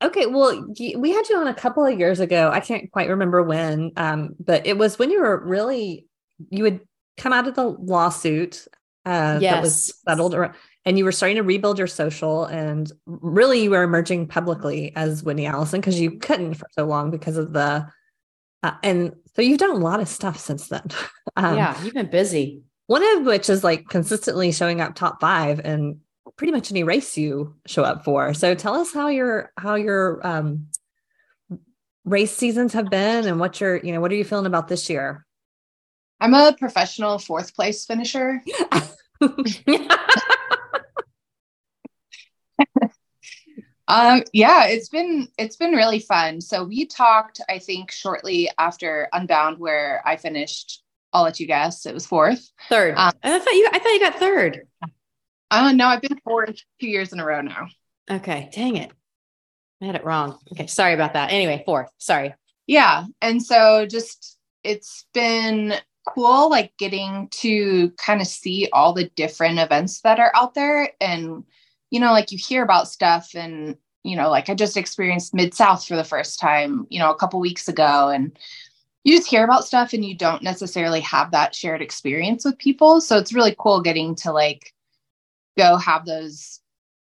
[0.03, 3.43] okay well we had you on a couple of years ago i can't quite remember
[3.43, 6.07] when um but it was when you were really
[6.51, 6.81] you had
[7.17, 8.67] come out of the lawsuit
[9.05, 13.63] uh that was settled or, and you were starting to rebuild your social and really
[13.63, 17.53] you were emerging publicly as whitney allison because you couldn't for so long because of
[17.53, 17.87] the
[18.65, 20.87] uh, and so you've done a lot of stuff since then
[21.37, 22.63] um, yeah, you've been busy.
[22.87, 25.97] one of which is like consistently showing up top five and
[26.37, 28.35] pretty much any race you show up for.
[28.35, 30.69] So tell us how your how your um
[32.05, 34.91] race seasons have been and what you're, you know, what are you feeling about this
[34.91, 35.25] year?
[36.23, 38.43] I'm a professional fourth place finisher.
[43.89, 46.41] Um, yeah, it's been it's been really fun.
[46.41, 50.83] So we talked, I think, shortly after Unbound, where I finished.
[51.13, 51.85] I'll let you guess.
[51.85, 52.49] It was fourth.
[52.71, 52.95] Third.
[52.97, 54.63] Um, I thought you I thought you got third.
[55.51, 57.67] Oh no, I've been fourth two years in a row now.
[58.11, 58.49] Okay.
[58.55, 58.93] Dang it.
[59.83, 60.39] I had it wrong.
[60.53, 60.69] Okay.
[60.69, 61.33] Sorry about that.
[61.33, 61.91] Anyway, fourth.
[61.99, 62.35] Sorry.
[62.67, 63.05] Yeah.
[63.21, 65.75] And so just it's been
[66.07, 70.91] cool like getting to kind of see all the different events that are out there
[71.01, 71.45] and
[71.91, 75.55] you know like you hear about stuff and you know like I just experienced Mid
[75.55, 78.37] South for the first time, you know, a couple weeks ago and
[79.05, 83.01] you just hear about stuff and you don't necessarily have that shared experience with people.
[83.01, 84.73] So it's really cool getting to like
[85.59, 86.61] go have those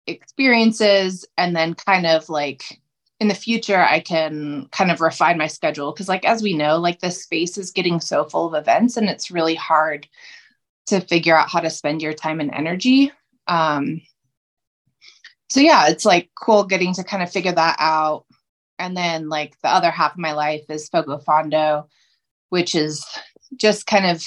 [0.07, 2.81] experiences and then kind of like
[3.21, 5.93] in the future I can kind of refine my schedule.
[5.93, 9.09] Because like as we know like the space is getting so full of events and
[9.09, 10.07] it's really hard
[10.87, 13.13] to figure out how to spend your time and energy.
[13.47, 14.03] Um
[15.51, 18.27] so yeah it's like cool getting to kind of figure that out.
[18.79, 21.87] And then like the other half of my life is FoCo Fondo
[22.49, 23.05] which is
[23.57, 24.25] just kind of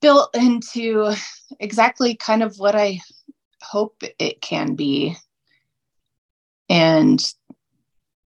[0.00, 1.14] built into
[1.60, 3.00] exactly kind of what I
[3.62, 5.16] hope it can be
[6.68, 7.34] and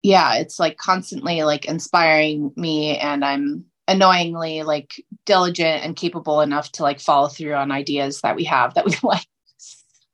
[0.03, 6.71] yeah it's like constantly like inspiring me and i'm annoyingly like diligent and capable enough
[6.73, 9.27] to like follow through on ideas that we have that we like.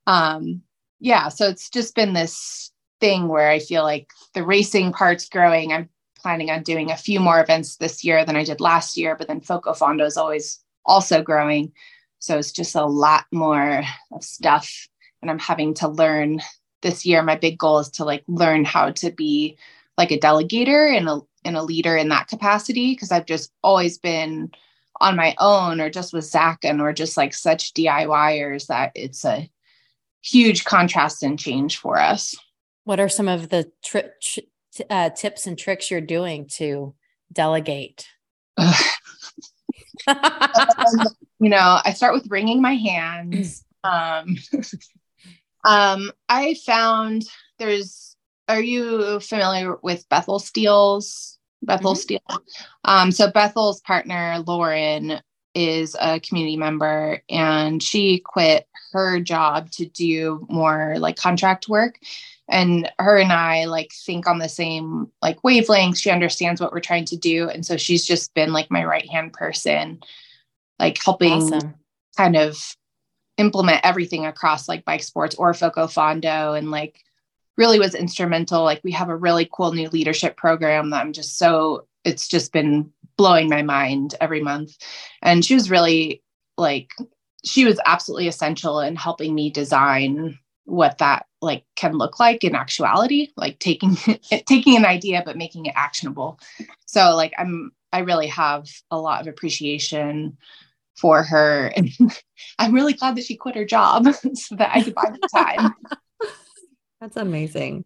[0.06, 0.62] Um
[1.00, 5.72] yeah so it's just been this thing where i feel like the racing part's growing.
[5.72, 9.16] I'm planning on doing a few more events this year than i did last year
[9.16, 11.72] but then foco fondo is always also growing.
[12.18, 13.82] So it's just a lot more
[14.12, 14.88] of stuff
[15.20, 16.40] and i'm having to learn
[16.84, 19.58] this year my big goal is to like learn how to be
[19.98, 23.98] like a delegator and a and a leader in that capacity because I've just always
[23.98, 24.52] been
[25.00, 29.24] on my own or just with Zach and we're just like such DIYers that it's
[29.24, 29.50] a
[30.22, 32.36] huge contrast and change for us.
[32.84, 34.46] What are some of the tri- t-
[34.88, 36.94] uh, tips and tricks you're doing to
[37.32, 38.06] delegate?
[40.06, 41.04] Um,
[41.40, 43.64] you know, I start with wringing my hands.
[43.84, 44.36] Um,
[45.64, 47.24] um, I found
[47.58, 48.16] there's.
[48.46, 51.38] Are you familiar with Bethel Steels?
[51.62, 51.98] Bethel Mhm.
[51.98, 52.20] Steel.
[52.84, 55.22] Um, so Bethel's partner Lauren
[55.54, 61.98] is a community member, and she quit her job to do more like contract work.
[62.48, 65.96] And her and I like think on the same like wavelength.
[65.96, 69.08] She understands what we're trying to do, and so she's just been like my right
[69.08, 70.00] hand person,
[70.78, 71.74] like helping Awesome.
[72.16, 72.76] kind of
[73.36, 77.00] implement everything across like bike sports or Foco Fondo and like
[77.56, 78.62] really was instrumental.
[78.62, 82.52] Like we have a really cool new leadership program that I'm just so it's just
[82.52, 84.76] been blowing my mind every month.
[85.22, 86.22] And she was really
[86.56, 86.90] like
[87.44, 92.54] she was absolutely essential in helping me design what that like can look like in
[92.54, 93.96] actuality like taking
[94.46, 96.40] taking an idea but making it actionable
[96.86, 100.38] so like i'm i really have a lot of appreciation
[100.96, 101.72] for her.
[101.76, 101.90] And
[102.58, 105.74] i'm really glad that she quit her job so that i could buy the time.
[107.00, 107.84] That's amazing.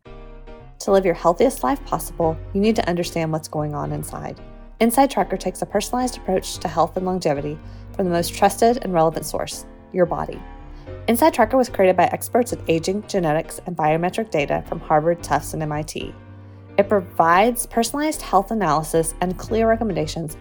[0.80, 4.40] To live your healthiest life possible you need to understand what's going on inside.
[4.80, 7.58] Inside tracker takes a personalized approach to health and longevity
[7.94, 10.40] from the most trusted and relevant source your body.
[11.08, 15.54] Inside Tracker was created by experts in aging, genetics, and biometric data from Harvard, Tufts,
[15.54, 16.14] and MIT.
[16.76, 20.36] It provides personalized health analysis and clear recommendations,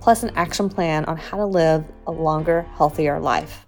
[0.00, 3.66] plus an action plan on how to live a longer, healthier life.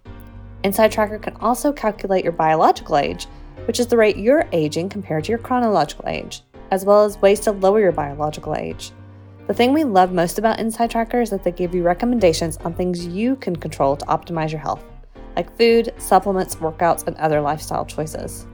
[0.64, 3.27] Inside Tracker can also calculate your biological age,
[3.66, 7.40] which is the rate you're aging compared to your chronological age, as well as ways
[7.40, 8.92] to lower your biological age.
[9.49, 12.75] The thing we love most about Inside Tracker is that they give you recommendations on
[12.75, 14.85] things you can control to optimize your health
[15.37, 18.47] like food, supplements, workouts, and other lifestyle choices.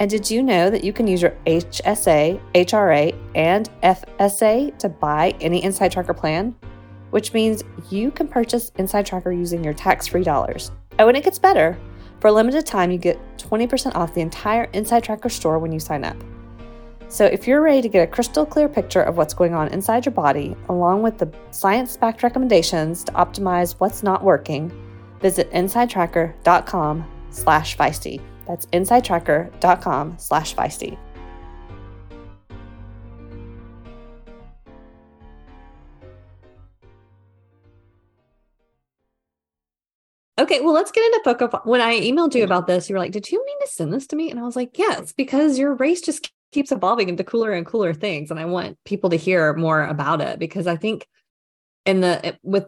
[0.00, 5.34] And did you know that you can use your HSA, HRA, and FSA to buy
[5.40, 6.54] any Inside Tracker plan?
[7.10, 10.70] Which means you can purchase Inside Tracker using your tax free dollars.
[10.98, 11.78] Oh, and it gets better.
[12.20, 15.80] For a limited time, you get 20% off the entire Inside Tracker store when you
[15.80, 16.16] sign up.
[17.10, 20.04] So, if you're ready to get a crystal clear picture of what's going on inside
[20.04, 24.70] your body, along with the science backed recommendations to optimize what's not working,
[25.20, 28.20] visit insidetracker.com slash feisty.
[28.46, 30.98] That's insidetracker.com slash feisty.
[40.38, 43.00] Okay, well, let's get into book of when I emailed you about this, you were
[43.00, 44.30] like, Did you mean to send this to me?
[44.30, 47.92] And I was like, Yes, because your race just keeps evolving into cooler and cooler
[47.92, 48.30] things.
[48.30, 51.06] And I want people to hear more about it because I think
[51.84, 52.66] in the with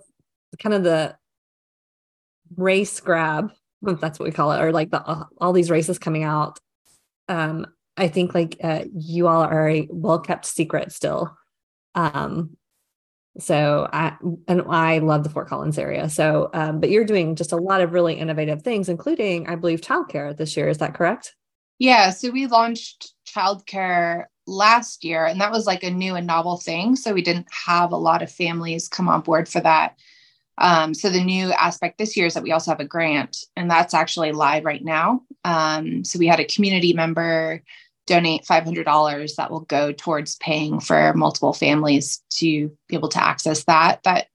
[0.59, 1.17] kind of the
[2.57, 3.53] race grab,
[3.83, 6.59] that's what we call it, or like the uh, all these races coming out.
[7.29, 11.37] Um, I think like uh, you all are a well kept secret still.
[11.95, 12.57] Um,
[13.39, 14.17] so I
[14.49, 16.09] and I love the Fort Collins area.
[16.09, 19.81] So, um, but you're doing just a lot of really innovative things, including I believe
[19.81, 20.69] childcare this year.
[20.69, 21.35] Is that correct?
[21.79, 22.11] Yeah.
[22.11, 26.97] So we launched childcare last year, and that was like a new and novel thing.
[26.97, 29.97] So we didn't have a lot of families come on board for that.
[30.59, 33.71] Um, so the new aspect this year is that we also have a grant, and
[33.71, 35.23] that's actually live right now.
[35.45, 37.63] Um, so we had a community member
[38.11, 43.63] donate $500 that will go towards paying for multiple families to be able to access
[43.65, 44.03] that.
[44.03, 44.27] That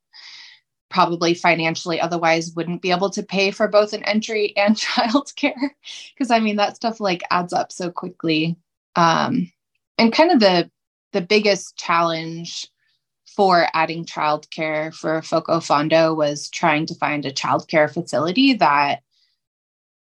[0.89, 5.71] probably financially otherwise wouldn't be able to pay for both an entry and childcare
[6.13, 8.55] because I mean that stuff like adds up so quickly.
[8.95, 9.51] Um,
[9.97, 10.71] and kind of the
[11.11, 12.67] the biggest challenge
[13.25, 19.01] for adding childcare for Foco Fondo was trying to find a childcare facility that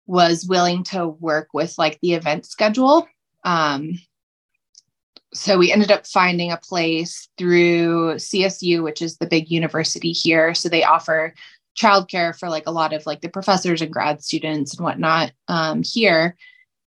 [0.07, 3.05] was willing to work with like the event schedule.
[3.43, 3.99] Um,
[5.34, 10.54] so we ended up finding a place through CSU, which is the big university here.
[10.56, 11.34] So they offer
[11.78, 15.84] childcare for like a lot of like the professors and grad students and whatnot um,
[15.84, 16.36] here.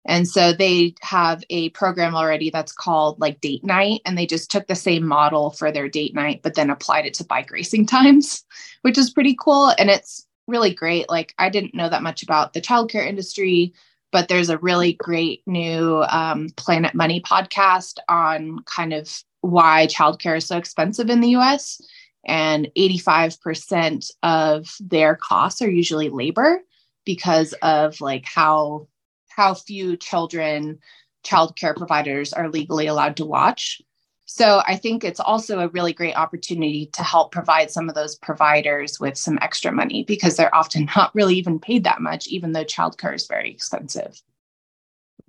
[0.05, 4.01] And so they have a program already that's called like date night.
[4.05, 7.13] And they just took the same model for their date night, but then applied it
[7.15, 8.43] to bike racing times,
[8.81, 9.73] which is pretty cool.
[9.77, 11.09] And it's really great.
[11.09, 13.73] Like I didn't know that much about the childcare industry,
[14.13, 20.37] but there's a really great new um, Planet Money podcast on kind of why childcare
[20.37, 21.81] is so expensive in the US.
[22.25, 26.61] And 85% of their costs are usually labor
[27.05, 28.87] because of like how
[29.27, 30.77] how few children
[31.25, 33.81] childcare providers are legally allowed to watch.
[34.25, 38.15] So I think it's also a really great opportunity to help provide some of those
[38.15, 42.53] providers with some extra money because they're often not really even paid that much, even
[42.53, 44.21] though childcare is very expensive.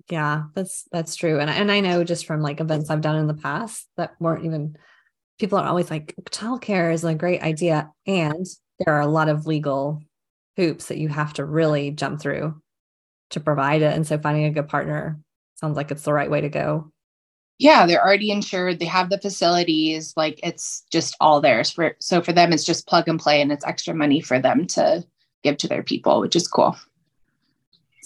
[0.09, 1.39] Yeah, that's that's true.
[1.39, 4.45] And and I know just from like events I've done in the past that weren't
[4.45, 4.77] even
[5.39, 7.91] people are always like childcare is a great idea.
[8.05, 8.45] And
[8.79, 10.01] there are a lot of legal
[10.57, 12.61] hoops that you have to really jump through
[13.31, 13.93] to provide it.
[13.93, 15.19] And so finding a good partner
[15.55, 16.91] sounds like it's the right way to go.
[17.57, 18.79] Yeah, they're already insured.
[18.79, 20.13] They have the facilities.
[20.17, 21.71] Like it's just all theirs.
[21.71, 24.67] For so for them, it's just plug and play, and it's extra money for them
[24.67, 25.05] to
[25.43, 26.75] give to their people, which is cool.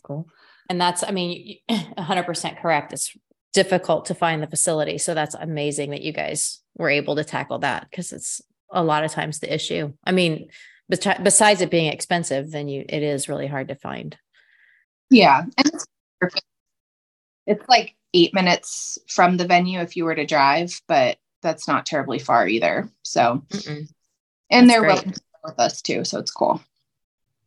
[0.03, 0.27] Cool.
[0.69, 2.93] And that's, I mean, 100% correct.
[2.93, 3.15] It's
[3.53, 4.97] difficult to find the facility.
[4.97, 9.03] So that's amazing that you guys were able to tackle that because it's a lot
[9.03, 9.93] of times the issue.
[10.03, 10.49] I mean,
[10.89, 14.17] besides it being expensive, then you it is really hard to find.
[15.09, 15.41] Yeah.
[15.41, 15.85] And it's,
[17.47, 21.85] it's like eight minutes from the venue if you were to drive, but that's not
[21.85, 22.89] terribly far either.
[23.03, 23.43] So,
[24.49, 24.95] and they're great.
[24.95, 26.03] willing to with us too.
[26.03, 26.61] So it's cool.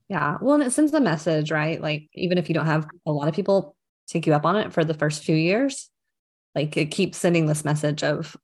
[0.08, 0.38] Yeah.
[0.40, 1.80] Well, and it sends a message, right?
[1.80, 4.72] Like, even if you don't have a lot of people take you up on it
[4.72, 5.88] for the first few years.
[6.54, 8.36] Like it keeps sending this message of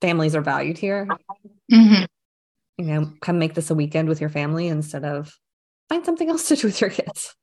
[0.00, 1.08] families are valued here.
[1.72, 2.04] Mm-hmm.
[2.78, 5.36] You know, come make this a weekend with your family instead of
[5.88, 7.34] find something else to do with your kids.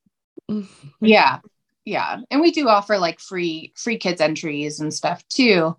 [1.01, 1.39] yeah.
[1.85, 2.17] Yeah.
[2.29, 5.75] And we do offer like free free kids entries and stuff too.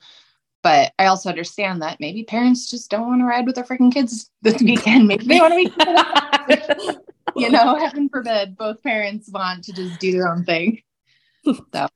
[0.62, 3.93] But I also understand that maybe parents just don't want to ride with their freaking
[3.93, 5.09] kids this weekend.
[5.09, 6.99] Maybe they want to be,
[7.41, 10.83] you know, heaven forbid, both parents want to just do their own thing.
[11.45, 11.88] So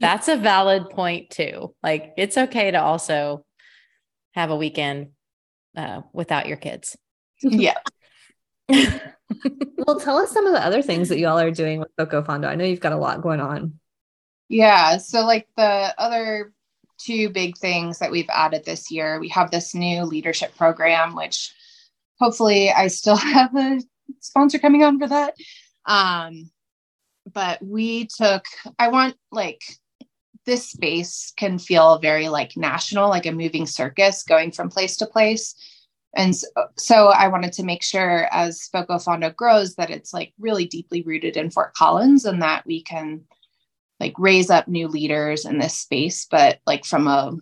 [0.00, 1.74] that's a valid point too.
[1.82, 3.44] Like it's okay to also
[4.32, 5.08] have a weekend
[5.76, 6.96] uh, without your kids.
[7.42, 7.78] Yeah.
[9.86, 12.24] well, tell us some of the other things that you all are doing with FoCo
[12.24, 12.46] Fondo.
[12.46, 13.78] I know you've got a lot going on.
[14.48, 14.98] Yeah.
[14.98, 16.52] So, like the other
[16.98, 21.52] two big things that we've added this year, we have this new leadership program, which
[22.18, 23.80] hopefully I still have a
[24.20, 25.34] sponsor coming on for that.
[25.86, 26.50] Um,
[27.32, 28.44] but we took,
[28.78, 29.62] I want like
[30.46, 35.06] this space can feel very like national, like a moving circus going from place to
[35.06, 35.54] place.
[36.18, 40.32] And so, so I wanted to make sure as FoCo Fondo grows that it's like
[40.38, 43.22] really deeply rooted in Fort Collins and that we can
[44.00, 47.36] like raise up new leaders in this space, but like from a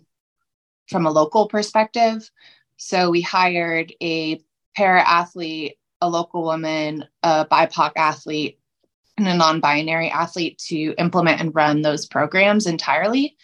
[0.89, 2.29] from a local perspective.
[2.77, 4.41] So we hired a
[4.75, 8.59] para athlete, a local woman, a BIPOC athlete,
[9.17, 13.37] and a non-binary athlete to implement and run those programs entirely.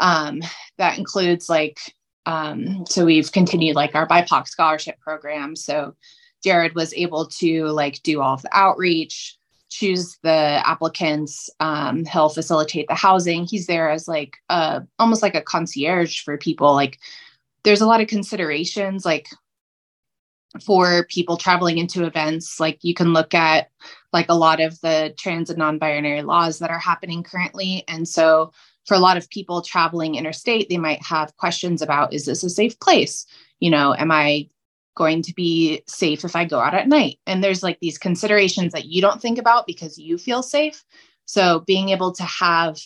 [0.00, 0.42] Um,
[0.76, 1.78] that includes like
[2.30, 5.56] um, so we've continued like our BIPOC scholarship program.
[5.56, 5.96] So
[6.44, 9.36] Jared was able to like do all of the outreach,
[9.68, 11.50] choose the applicants.
[11.58, 13.46] Um, he'll facilitate the housing.
[13.46, 16.72] He's there as like a, almost like a concierge for people.
[16.72, 17.00] Like
[17.64, 19.26] there's a lot of considerations like
[20.64, 22.60] for people traveling into events.
[22.60, 23.70] Like you can look at
[24.12, 27.82] like a lot of the trans and non-binary laws that are happening currently.
[27.88, 28.52] And so
[28.90, 32.50] for a lot of people traveling interstate, they might have questions about is this a
[32.50, 33.24] safe place?
[33.60, 34.48] You know, am I
[34.96, 37.20] going to be safe if I go out at night?
[37.24, 40.82] And there's like these considerations that you don't think about because you feel safe.
[41.26, 42.80] So being able to have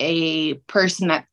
[0.00, 1.26] a person that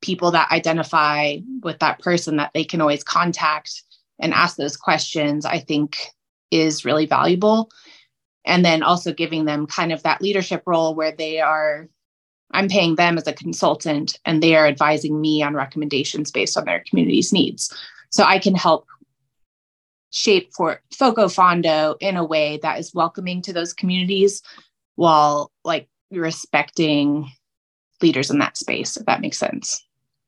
[0.00, 3.82] people that identify with that person that they can always contact
[4.18, 5.98] and ask those questions, I think
[6.50, 7.70] is really valuable.
[8.46, 11.86] And then also giving them kind of that leadership role where they are,
[12.52, 16.64] I'm paying them as a consultant and they are advising me on recommendations based on
[16.64, 17.74] their community's needs.
[18.10, 18.86] So I can help
[20.10, 24.42] shape for FoCo Fondo in a way that is welcoming to those communities
[24.96, 27.30] while like respecting
[28.02, 29.86] leaders in that space, if that makes sense.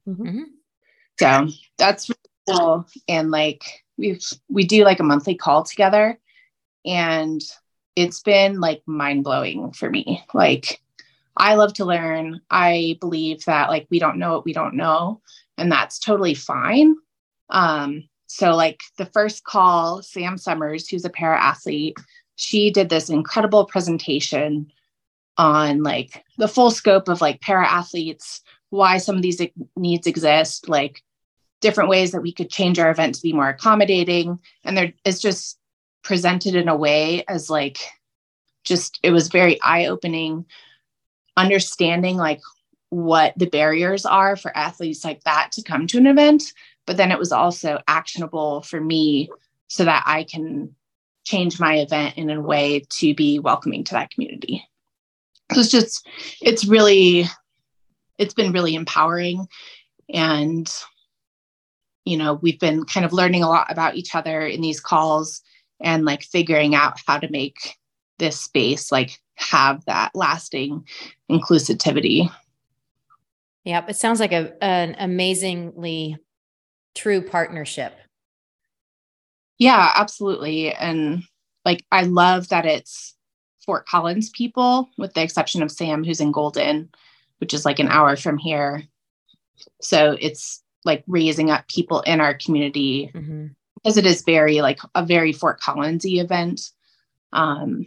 [0.08, 0.42] Mm-hmm.
[1.18, 2.86] So that's really cool.
[3.08, 3.64] And like
[3.96, 6.18] we've we do like a monthly call together
[6.84, 7.40] and
[7.96, 10.24] it's been like mind blowing for me.
[10.32, 10.80] Like
[11.36, 12.40] I love to learn.
[12.50, 15.20] I believe that like we don't know what we don't know
[15.58, 16.96] and that's totally fine.
[17.50, 21.98] Um so, like the first call, Sam Summers, who's a para athlete,
[22.36, 24.72] she did this incredible presentation
[25.36, 28.40] on like the full scope of like para athletes,
[28.70, 29.38] why some of these
[29.76, 31.02] needs exist, like
[31.60, 34.38] different ways that we could change our event to be more accommodating.
[34.64, 35.58] And there is just
[36.02, 37.76] presented in a way as like
[38.64, 40.46] just it was very eye-opening
[41.36, 42.40] understanding like
[42.90, 46.52] what the barriers are for athletes like that to come to an event
[46.86, 49.30] but then it was also actionable for me
[49.68, 50.74] so that I can
[51.24, 54.66] change my event in a way to be welcoming to that community.
[55.52, 56.06] So it's just,
[56.40, 57.26] it's really,
[58.18, 59.46] it's been really empowering.
[60.12, 60.70] And,
[62.04, 65.42] you know, we've been kind of learning a lot about each other in these calls
[65.80, 67.76] and like figuring out how to make
[68.22, 70.86] this space like have that lasting
[71.30, 72.30] inclusivity.
[73.64, 73.90] Yep.
[73.90, 76.16] It sounds like a, an amazingly
[76.94, 77.94] true partnership.
[79.58, 80.72] Yeah, absolutely.
[80.72, 81.24] And
[81.64, 83.14] like, I love that it's
[83.64, 86.90] Fort Collins people, with the exception of Sam, who's in Golden,
[87.38, 88.84] which is like an hour from here.
[89.80, 93.48] So it's like raising up people in our community mm-hmm.
[93.74, 96.70] because it is very like a very Fort Collinsy event.
[97.32, 97.86] Um,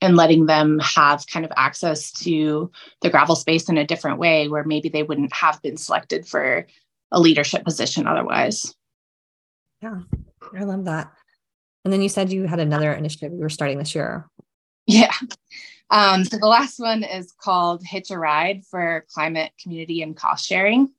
[0.00, 2.70] and letting them have kind of access to
[3.02, 6.66] the gravel space in a different way where maybe they wouldn't have been selected for
[7.12, 8.74] a leadership position otherwise.
[9.82, 10.00] Yeah,
[10.56, 11.12] I love that.
[11.84, 14.28] And then you said you had another initiative you were starting this year.
[14.86, 15.12] Yeah.
[15.90, 20.46] Um, so the last one is called Hitch a Ride for Climate, Community, and Cost
[20.46, 20.90] Sharing.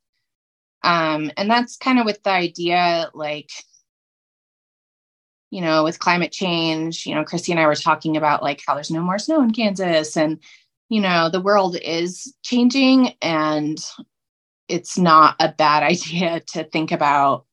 [0.84, 3.50] Um, and that's kind of with the idea like,
[5.52, 8.74] you know, with climate change, you know, Kristi and I were talking about like how
[8.74, 10.40] there's no more snow in Kansas and
[10.90, 13.78] you know, the world is changing and
[14.68, 17.46] it's not a bad idea to think about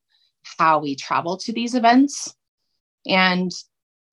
[0.59, 2.35] how we travel to these events.
[3.07, 3.53] And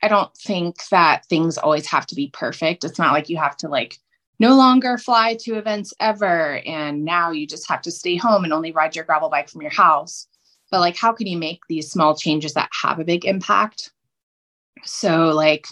[0.04, 2.84] I don't think that things always have to be perfect.
[2.84, 3.98] It's not like you have to like
[4.40, 8.54] no longer fly to events ever and now you just have to stay home and
[8.54, 10.28] only ride your gravel bike from your house.
[10.76, 13.94] But like how can you make these small changes that have a big impact?
[14.84, 15.70] So like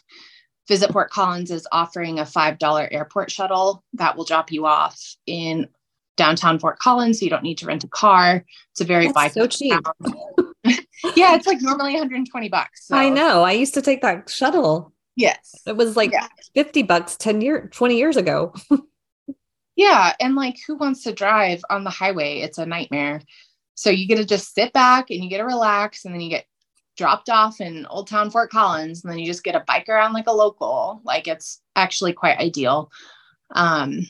[0.69, 5.67] Visit Fort Collins is offering a $5 airport shuttle that will drop you off in
[6.15, 7.19] downtown Fort Collins.
[7.19, 8.45] So you don't need to rent a car.
[8.71, 9.33] It's a very bike.
[9.33, 9.73] So cheap.
[11.17, 12.87] yeah, it's like normally 120 bucks.
[12.87, 12.95] So.
[12.95, 13.43] I know.
[13.43, 14.93] I used to take that shuttle.
[15.17, 15.53] Yes.
[15.67, 16.29] It was like yeah.
[16.55, 18.53] 50 bucks 10 year 20 years ago.
[19.75, 22.39] yeah, and like who wants to drive on the highway?
[22.39, 23.19] It's a nightmare.
[23.75, 26.29] So you get to just sit back and you get to relax and then you
[26.29, 26.45] get
[26.95, 30.13] dropped off in Old Town Fort Collins and then you just get a bike around
[30.13, 31.01] like a local.
[31.03, 32.91] Like it's actually quite ideal.
[33.51, 34.05] Um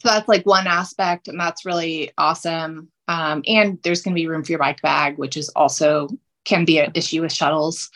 [0.00, 2.88] so that's like one aspect and that's really awesome.
[3.08, 6.08] Um, and there's going to be room for your bike bag, which is also
[6.44, 7.90] can be an issue with shuttles.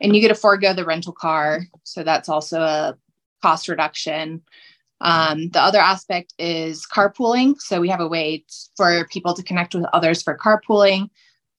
[0.00, 1.62] And you get to forego the rental car.
[1.84, 2.98] So that's also a
[3.40, 4.42] cost reduction.
[5.00, 7.60] Um, the other aspect is carpooling.
[7.60, 8.44] So we have a way
[8.76, 11.10] for people to connect with others for carpooling.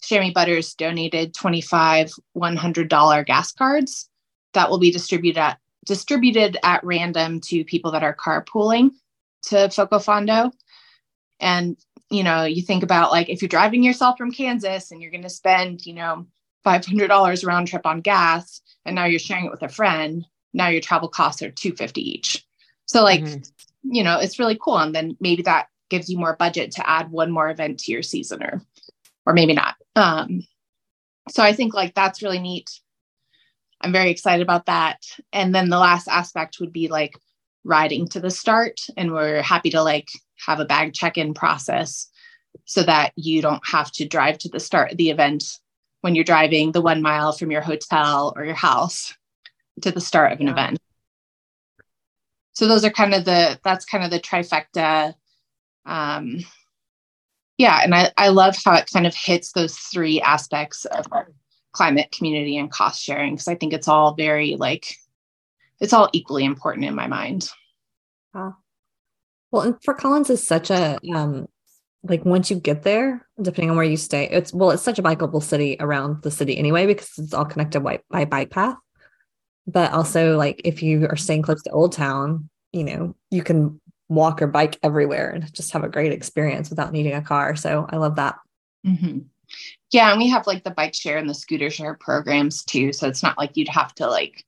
[0.02, 4.10] Chamois Butters donated 25 $100 gas cards
[4.54, 8.92] that will be distributed at, distributed at random to people that are carpooling
[9.44, 10.52] to FoCo Fondo.
[11.40, 11.78] And,
[12.10, 15.24] you know, you think about like if you're driving yourself from Kansas and you're going
[15.24, 16.26] to spend, you know,
[16.66, 20.82] $500 round trip on gas and now you're sharing it with a friend, now your
[20.82, 22.46] travel costs are 250 each.
[22.90, 23.94] So like, mm-hmm.
[23.94, 24.80] you know, it's really cool.
[24.80, 28.02] And then maybe that gives you more budget to add one more event to your
[28.02, 28.64] season or
[29.28, 29.76] or maybe not.
[29.96, 30.42] Um,
[31.30, 32.68] so I think like that's really neat.
[33.82, 35.04] I'm very excited about that.
[35.32, 37.14] And then the last aspect would be like
[37.64, 38.82] riding to the start.
[38.98, 40.08] And we're happy to like
[40.48, 42.10] have a bag check-in process
[42.66, 45.44] so that you don't have to drive to the start of the event
[46.02, 49.14] when you're driving the one mile from your hotel or your house
[49.82, 50.54] to the start of an yeah.
[50.54, 50.80] event.
[52.60, 55.14] So those are kind of the that's kind of the trifecta.
[55.86, 56.40] Um,
[57.60, 61.06] yeah and I, I love how it kind of hits those three aspects of
[61.74, 64.96] climate community and cost sharing because i think it's all very like
[65.80, 67.50] it's all equally important in my mind.
[68.34, 68.58] Wow.
[69.52, 71.48] well and fort collins is such a um
[72.04, 75.04] like once you get there depending on where you stay it's well it's such a
[75.04, 78.78] bikeable city around the city anyway because it's all connected by, by bike path
[79.72, 83.80] but also like if you are staying close to old town you know you can
[84.10, 87.56] walk or bike everywhere and just have a great experience without needing a car.
[87.56, 88.36] So I love that.
[88.86, 89.20] Mm-hmm.
[89.92, 90.12] Yeah.
[90.12, 92.92] And we have like the bike share and the scooter share programs too.
[92.92, 94.44] So it's not like you'd have to like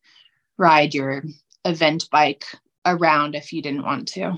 [0.57, 1.23] ride your
[1.63, 2.45] event bike
[2.85, 4.37] around if you didn't want to.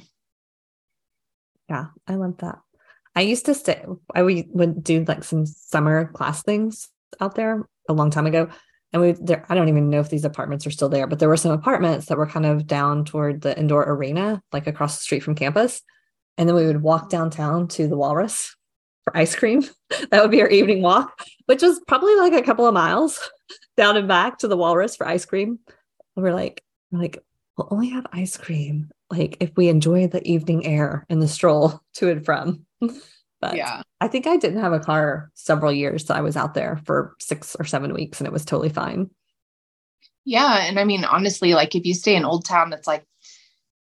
[1.70, 2.60] Yeah, I love that.
[3.16, 6.90] I used to stay, I would do like some summer class things
[7.22, 8.50] out there a long time ago
[8.94, 11.30] and we there i don't even know if these apartments are still there but there
[11.30, 15.04] were some apartments that were kind of down toward the indoor arena like across the
[15.04, 15.82] street from campus.
[16.36, 18.56] And then we would walk downtown to the walrus
[19.04, 19.64] for ice cream.
[20.10, 21.14] That would be our evening walk
[21.46, 23.20] which was probably like a couple of miles
[23.78, 25.60] down and back to the walrus for ice cream.
[26.16, 27.20] And we're like we're like
[27.58, 31.82] we'll only have ice cream like if we enjoy the evening air and the stroll
[31.96, 32.66] to and from
[33.44, 36.06] But yeah, I think I didn't have a car several years.
[36.06, 39.10] So I was out there for six or seven weeks and it was totally fine.
[40.24, 40.66] Yeah.
[40.66, 43.06] And I mean, honestly, like if you stay in Old Town, it's like,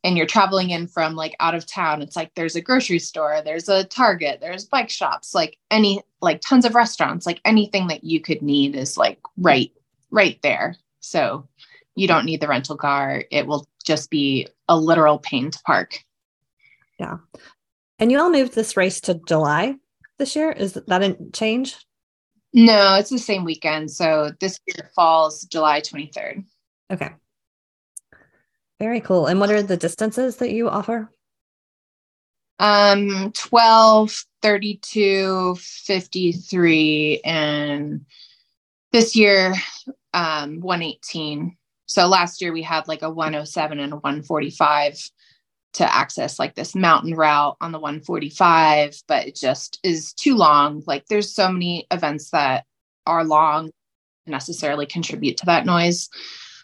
[0.04, 3.40] and you're traveling in from like out of town, it's like there's a grocery store,
[3.42, 8.04] there's a Target, there's bike shops, like any, like tons of restaurants, like anything that
[8.04, 9.72] you could need is like right,
[10.10, 10.76] right there.
[11.00, 11.48] So
[11.94, 13.24] you don't need the rental car.
[13.30, 16.04] It will just be a literal pain to park.
[17.00, 17.16] Yeah.
[17.98, 19.74] And you all moved this race to July
[20.18, 20.52] this year.
[20.52, 21.76] Is that a change?
[22.52, 23.90] No, it's the same weekend.
[23.90, 26.44] So this year falls July 23rd.
[26.90, 27.10] Okay.
[28.78, 29.26] Very cool.
[29.26, 31.10] And what are the distances that you offer?
[32.60, 38.06] Um 12, 32, 53 and
[38.92, 39.54] this year
[40.14, 41.56] um 118.
[41.86, 45.10] So last year we had like a 107 and a 145
[45.74, 50.82] to access like this mountain route on the 145, but it just is too long.
[50.86, 52.64] Like there's so many events that
[53.06, 53.70] are long
[54.26, 56.08] necessarily contribute to that noise.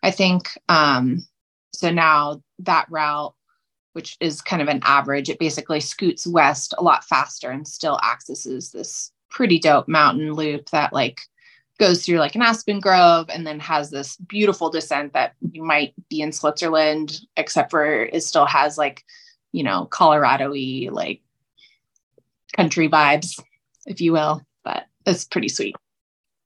[0.02, 1.26] I think um
[1.72, 3.34] so now that route
[3.94, 7.98] which is kind of an average it basically scoots west a lot faster and still
[8.04, 11.20] accesses this pretty dope mountain loop that like
[11.78, 15.92] goes through like an aspen grove and then has this beautiful descent that you might
[16.08, 19.04] be in Switzerland, except for it still has like,
[19.52, 21.20] you know, Colorado y like
[22.56, 23.40] country vibes,
[23.86, 24.42] if you will.
[24.62, 25.74] But it's pretty sweet.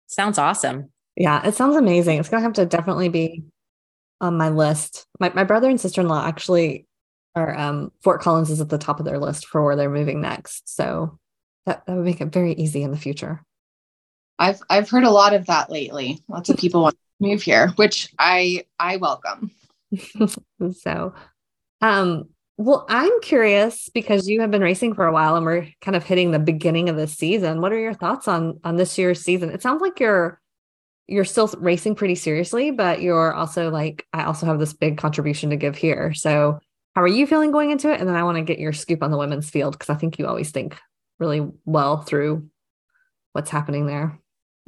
[0.07, 0.91] Sounds awesome.
[1.17, 2.19] Yeah, it sounds amazing.
[2.19, 3.45] It's gonna have to definitely be
[4.21, 5.07] on my list.
[5.21, 6.87] My my brother and sister in law actually
[7.35, 10.21] are um, Fort Collins is at the top of their list for where they're moving
[10.21, 10.75] next.
[10.75, 11.19] So
[11.67, 13.45] that, that would make it very easy in the future.
[14.39, 16.19] I've I've heard a lot of that lately.
[16.29, 19.51] Lots of people want to move here, which I I welcome.
[20.81, 21.15] so
[21.81, 22.29] um
[22.61, 26.03] well, I'm curious because you have been racing for a while and we're kind of
[26.03, 27.61] hitting the beginning of the season.
[27.61, 29.51] What are your thoughts on on this year's season?
[29.51, 30.41] It sounds like you're
[31.07, 35.51] you're still racing pretty seriously, but you're also like I also have this big contribution
[35.51, 36.13] to give here.
[36.15, 36.59] So,
[36.95, 38.01] how are you feeling going into it?
[38.01, 40.19] And then I want to get your scoop on the women's field because I think
[40.19, 40.77] you always think
[41.19, 42.49] really well through
[43.33, 44.19] what's happening there.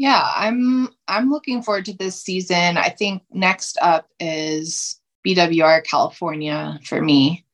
[0.00, 2.78] Yeah, I'm I'm looking forward to this season.
[2.78, 7.44] I think next up is BWR California for me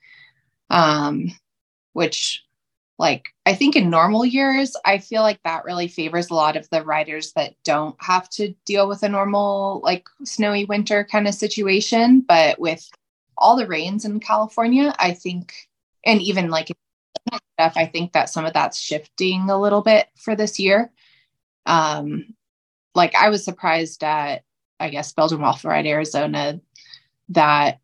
[0.70, 1.32] um,
[1.92, 2.42] which
[2.98, 6.68] like I think in normal years, I feel like that really favors a lot of
[6.70, 11.34] the riders that don't have to deal with a normal like snowy winter kind of
[11.34, 12.20] situation.
[12.20, 12.88] But with
[13.36, 15.52] all the rains in California, I think,
[16.06, 16.68] and even like
[17.58, 20.90] stuff, I think that some of that's shifting a little bit for this year.
[21.66, 22.34] Um,
[22.96, 24.42] like I was surprised at,
[24.80, 26.60] I guess, Belgian Ride Arizona
[27.28, 27.78] that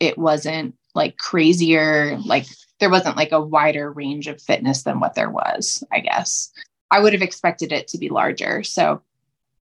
[0.00, 2.46] it wasn't like crazier like
[2.80, 6.50] there wasn't like a wider range of fitness than what there was i guess.
[6.90, 8.64] I would have expected it to be larger.
[8.64, 9.02] So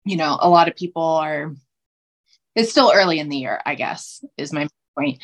[0.06, 1.54] you know a lot of people are
[2.56, 4.68] it's still early in the year i guess is my
[4.98, 5.20] point.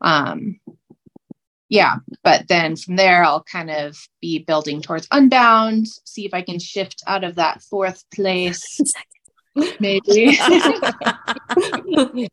[0.00, 0.60] Um
[1.74, 6.40] yeah but then from there i'll kind of be building towards unbound see if i
[6.40, 8.80] can shift out of that fourth place.
[9.80, 10.38] Maybe.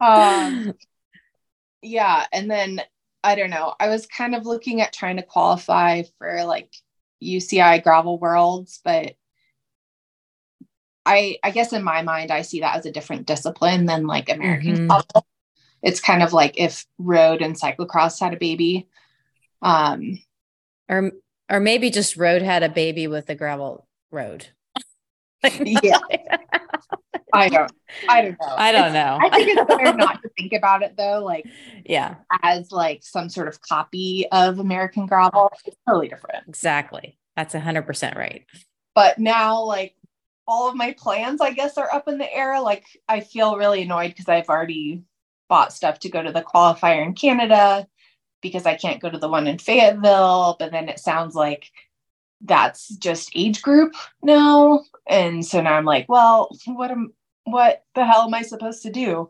[0.00, 0.74] Um
[1.82, 2.80] yeah and then
[3.22, 6.72] i don't know i was kind of looking at trying to qualify for like
[7.22, 9.14] uci gravel worlds but
[11.04, 14.28] i i guess in my mind i see that as a different discipline than like
[14.28, 15.18] american mm-hmm.
[15.82, 18.88] It's kind of like if road and cyclocross had a baby
[19.62, 20.18] um
[20.88, 21.12] or
[21.50, 24.48] or maybe just road had a baby with a gravel road
[25.42, 25.98] yeah
[27.32, 27.72] I don't.
[28.08, 28.54] I don't know.
[28.56, 29.18] I don't know.
[29.20, 31.24] I think it's better not to think about it though.
[31.24, 31.46] Like,
[31.84, 35.50] yeah, as like some sort of copy of American Gravel.
[35.64, 36.44] It's totally different.
[36.46, 37.18] Exactly.
[37.36, 38.44] That's a hundred percent right.
[38.94, 39.94] But now, like,
[40.46, 42.60] all of my plans, I guess, are up in the air.
[42.60, 45.02] Like, I feel really annoyed because I've already
[45.52, 47.86] bought stuff to go to the qualifier in Canada
[48.40, 50.56] because I can't go to the one in Fayetteville.
[50.58, 51.70] But then it sounds like
[52.40, 54.82] that's just age group now.
[55.06, 57.12] And so now I'm like, well, what am
[57.44, 59.28] what the hell am I supposed to do?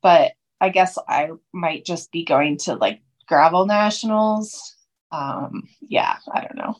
[0.00, 4.76] But I guess I might just be going to like gravel nationals.
[5.10, 6.76] Um, yeah, I don't know.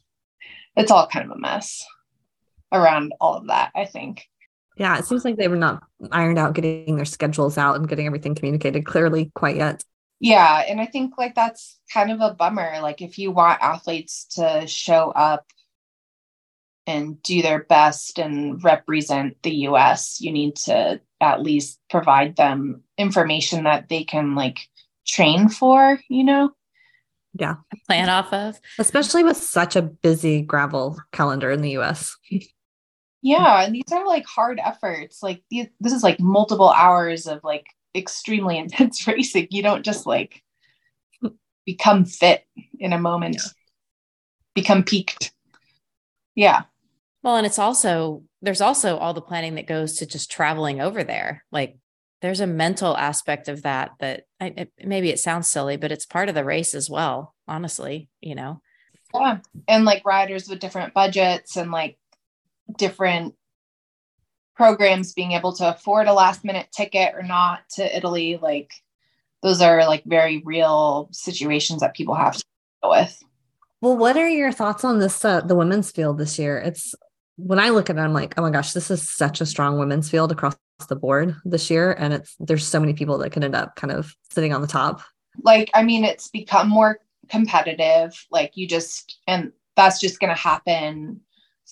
[0.76, 1.84] It's all kind of a mess
[2.70, 4.28] around all of that, I think.
[4.76, 8.06] Yeah, it seems like they were not ironed out getting their schedules out and getting
[8.06, 9.84] everything communicated clearly quite yet.
[10.20, 12.80] Yeah, and I think like that's kind of a bummer.
[12.80, 15.46] Like if you want athletes to show up
[16.86, 22.82] and do their best and represent the US, you need to at least provide them
[22.98, 24.68] information that they can like
[25.06, 26.50] train for, you know?
[27.34, 27.56] Yeah.
[27.86, 28.60] Plan off of.
[28.78, 32.16] Especially with such a busy gravel calendar in the US.
[33.24, 33.62] yeah.
[33.62, 35.22] And these are like hard efforts.
[35.22, 39.48] Like these, this is like multiple hours of like extremely intense racing.
[39.50, 40.42] You don't just like
[41.64, 42.44] become fit
[42.78, 43.50] in a moment, yeah.
[44.54, 45.32] become peaked.
[46.34, 46.64] Yeah.
[47.22, 51.02] Well, and it's also there's also all the planning that goes to just traveling over
[51.02, 51.46] there.
[51.50, 51.78] Like
[52.20, 56.04] there's a mental aspect of that that I, it, maybe it sounds silly, but it's
[56.04, 57.34] part of the race as well.
[57.48, 58.60] Honestly, you know.
[59.14, 61.96] Yeah, and like riders with different budgets and like
[62.76, 63.34] different
[64.56, 68.72] programs being able to afford a last minute ticket or not to Italy, like
[69.42, 72.44] those are like very real situations that people have to
[72.82, 73.22] deal with.
[73.80, 76.58] Well, what are your thoughts on this uh, the women's field this year?
[76.58, 76.94] It's
[77.36, 79.78] when I look at it, I'm like, oh my gosh, this is such a strong
[79.78, 80.56] women's field across
[80.88, 81.92] the board this year.
[81.98, 84.66] And it's there's so many people that can end up kind of sitting on the
[84.66, 85.02] top.
[85.42, 88.14] Like, I mean, it's become more competitive.
[88.30, 91.20] Like you just and that's just gonna happen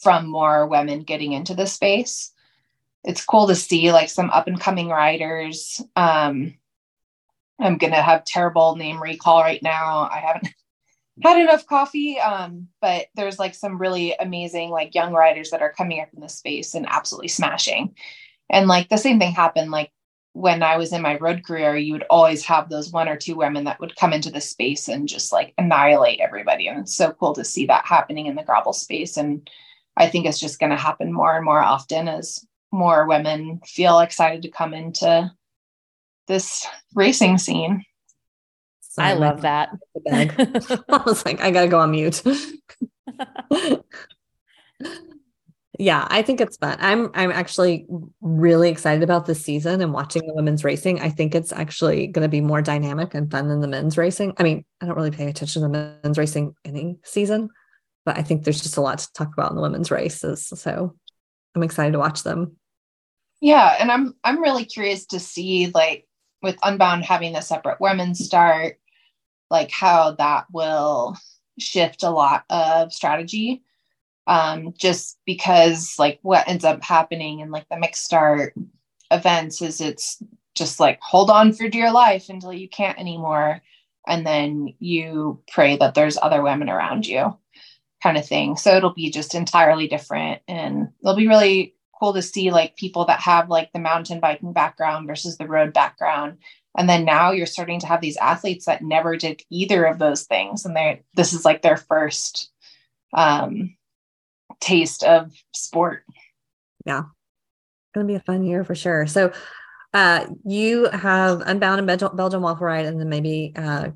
[0.01, 2.33] from more women getting into the space.
[3.05, 5.81] It's cool to see like some up and coming riders.
[5.97, 6.55] Um
[7.61, 10.09] I'm gonna have terrible name recall right now.
[10.11, 10.49] I haven't
[11.23, 12.19] had enough coffee.
[12.19, 16.21] Um, but there's like some really amazing like young riders that are coming up in
[16.21, 17.95] the space and absolutely smashing.
[18.51, 19.91] And like the same thing happened like
[20.35, 23.35] when I was in my road career, you would always have those one or two
[23.35, 26.69] women that would come into the space and just like annihilate everybody.
[26.69, 29.19] And it's so cool to see that happening in the gravel space.
[29.19, 29.49] And
[29.97, 34.01] I think it's just going to happen more and more often as more women feel
[34.01, 35.31] excited to come into
[36.27, 37.85] this racing scene.
[38.81, 39.71] Sorry, I love that.
[40.11, 42.23] I was like, I gotta go on mute.
[45.79, 46.77] yeah, I think it's fun.
[46.81, 47.87] I'm I'm actually
[48.21, 51.01] really excited about this season and watching the women's racing.
[51.01, 54.35] I think it's actually going to be more dynamic and fun than the men's racing.
[54.37, 57.49] I mean, I don't really pay attention to the men's racing any season,
[58.05, 60.47] but I think there's just a lot to talk about in the women's races.
[60.47, 60.95] So
[61.55, 62.57] I'm excited to watch them.
[63.41, 66.07] Yeah, and I'm I'm really curious to see like
[66.43, 68.79] with Unbound having a separate women's start,
[69.51, 71.17] like how that will
[71.59, 73.63] shift a lot of strategy.
[74.29, 78.55] Um, just because like what ends up happening in like the mixed start
[79.11, 80.23] events is it's
[80.55, 83.61] just like hold on for dear life until you can't anymore.
[84.07, 87.37] And then you pray that there's other women around you
[88.03, 88.57] kind of thing.
[88.57, 90.43] So it'll be just entirely different.
[90.49, 94.53] And it'll be really cool to see like people that have like the mountain biking
[94.53, 96.39] background versus the road background.
[96.77, 100.25] And then now you're starting to have these athletes that never did either of those
[100.25, 100.65] things.
[100.65, 102.51] And they this is like their first
[103.15, 103.77] um
[104.61, 106.03] taste of sport.
[106.87, 107.05] Yeah.
[107.95, 109.07] Gonna be a fun year for sure.
[109.07, 109.33] So
[109.95, 113.91] uh you have unbound and belgian waffle ride and then maybe uh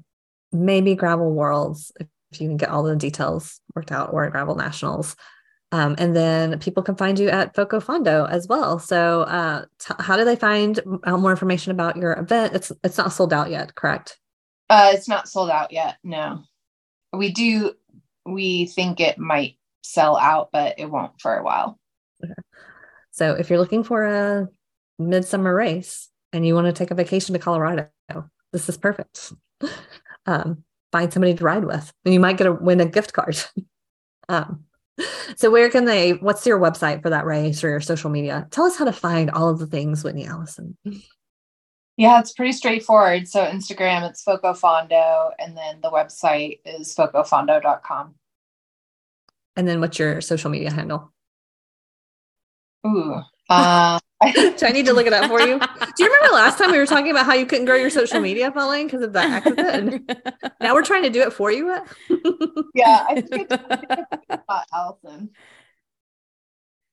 [0.52, 1.90] maybe gravel worlds.
[1.98, 2.06] if
[2.40, 5.16] you can get all the details worked out or gravel nationals
[5.72, 8.78] um, and then people can find you at FoCo Fondo as well.
[8.78, 12.54] So, uh, t- how do they find more information about your event?
[12.54, 14.18] It's it's not sold out yet, correct?
[14.70, 15.96] Uh, it's not sold out yet.
[16.04, 16.44] No,
[17.12, 17.72] we do.
[18.24, 21.78] We think it might sell out, but it won't for a while.
[22.24, 22.32] Okay.
[23.10, 24.48] So, if you're looking for a
[25.00, 27.88] midsummer race and you want to take a vacation to Colorado,
[28.52, 29.32] this is perfect.
[30.28, 30.64] Um,
[30.96, 33.36] find somebody to ride with, and you might get a win a gift card.
[34.28, 34.64] um,
[35.36, 38.46] so where can they what's your website for that race or your social media?
[38.50, 40.76] Tell us how to find all of the things whitney allison.
[41.98, 43.28] Yeah it's pretty straightforward.
[43.28, 48.14] So instagram it's foco fondo and then the website is focofondo.com
[49.54, 51.12] and then what's your social media handle?
[52.86, 53.20] Ooh
[53.50, 53.98] uh,
[54.34, 55.58] Do I need to look it up for you?
[55.58, 58.18] Do you remember last time we were talking about how you couldn't grow your social
[58.18, 60.08] media following because of that accident?
[60.08, 61.68] And now we're trying to do it for you.
[62.74, 64.42] yeah, I think it's
[64.72, 65.30] Allison.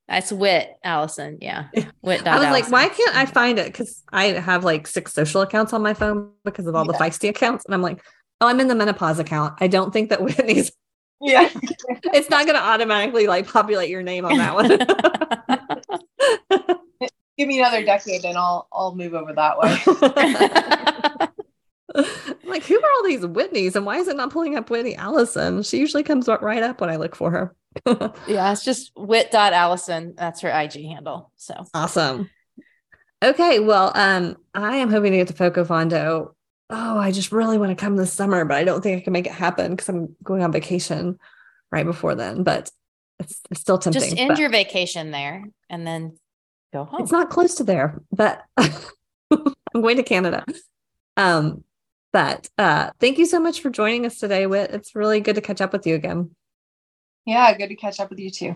[0.09, 1.37] That's Whit Allison.
[1.39, 1.69] Yeah.
[2.01, 2.27] Whit.
[2.27, 3.67] I was like, why can't I find it?
[3.67, 6.91] Because I have like six social accounts on my phone because of all yeah.
[6.91, 7.63] the feisty accounts.
[7.63, 8.03] And I'm like,
[8.41, 9.55] oh, I'm in the menopause account.
[9.61, 10.73] I don't think that Whitney's
[11.21, 11.49] yeah.
[12.13, 15.42] it's not going to automatically like populate your name on that one.
[17.43, 19.77] Give me another decade and I'll I'll move over that way.
[22.45, 25.61] like, who are all these Whitneys and why is it not pulling up Whitney Allison?
[25.63, 27.53] She usually comes right up when I look for her.
[28.27, 30.13] yeah, it's just whit.allison.
[30.15, 31.31] That's her IG handle.
[31.35, 32.29] So awesome.
[33.21, 33.59] Okay.
[33.59, 36.33] Well, um, I am hoping to get to FoCo Fondo
[36.69, 39.13] oh, I just really want to come this summer, but I don't think I can
[39.13, 41.19] make it happen because I'm going on vacation
[41.71, 42.43] right before then.
[42.43, 42.71] But
[43.19, 44.01] it's, it's still tempting.
[44.01, 46.17] Just end your vacation there and then
[46.73, 47.01] go home.
[47.01, 50.43] It's not close to there, but I'm going to Canada.
[51.15, 51.63] Um,
[52.11, 54.71] but uh, thank you so much for joining us today, Whit.
[54.71, 56.31] It's really good to catch up with you again.
[57.25, 58.55] Yeah, good to catch up with you too.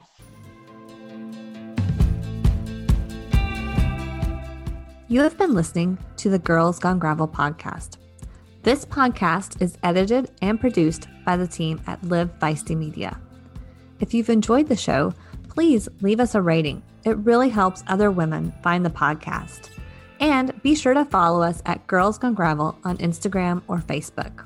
[5.09, 7.97] You have been listening to the Girls Gone Gravel podcast.
[8.63, 13.17] This podcast is edited and produced by the team at Live Feisty Media.
[14.01, 15.13] If you've enjoyed the show,
[15.47, 16.83] please leave us a rating.
[17.07, 19.69] It really helps other women find the podcast.
[20.19, 24.45] And be sure to follow us at Girls Gone Gravel on Instagram or Facebook.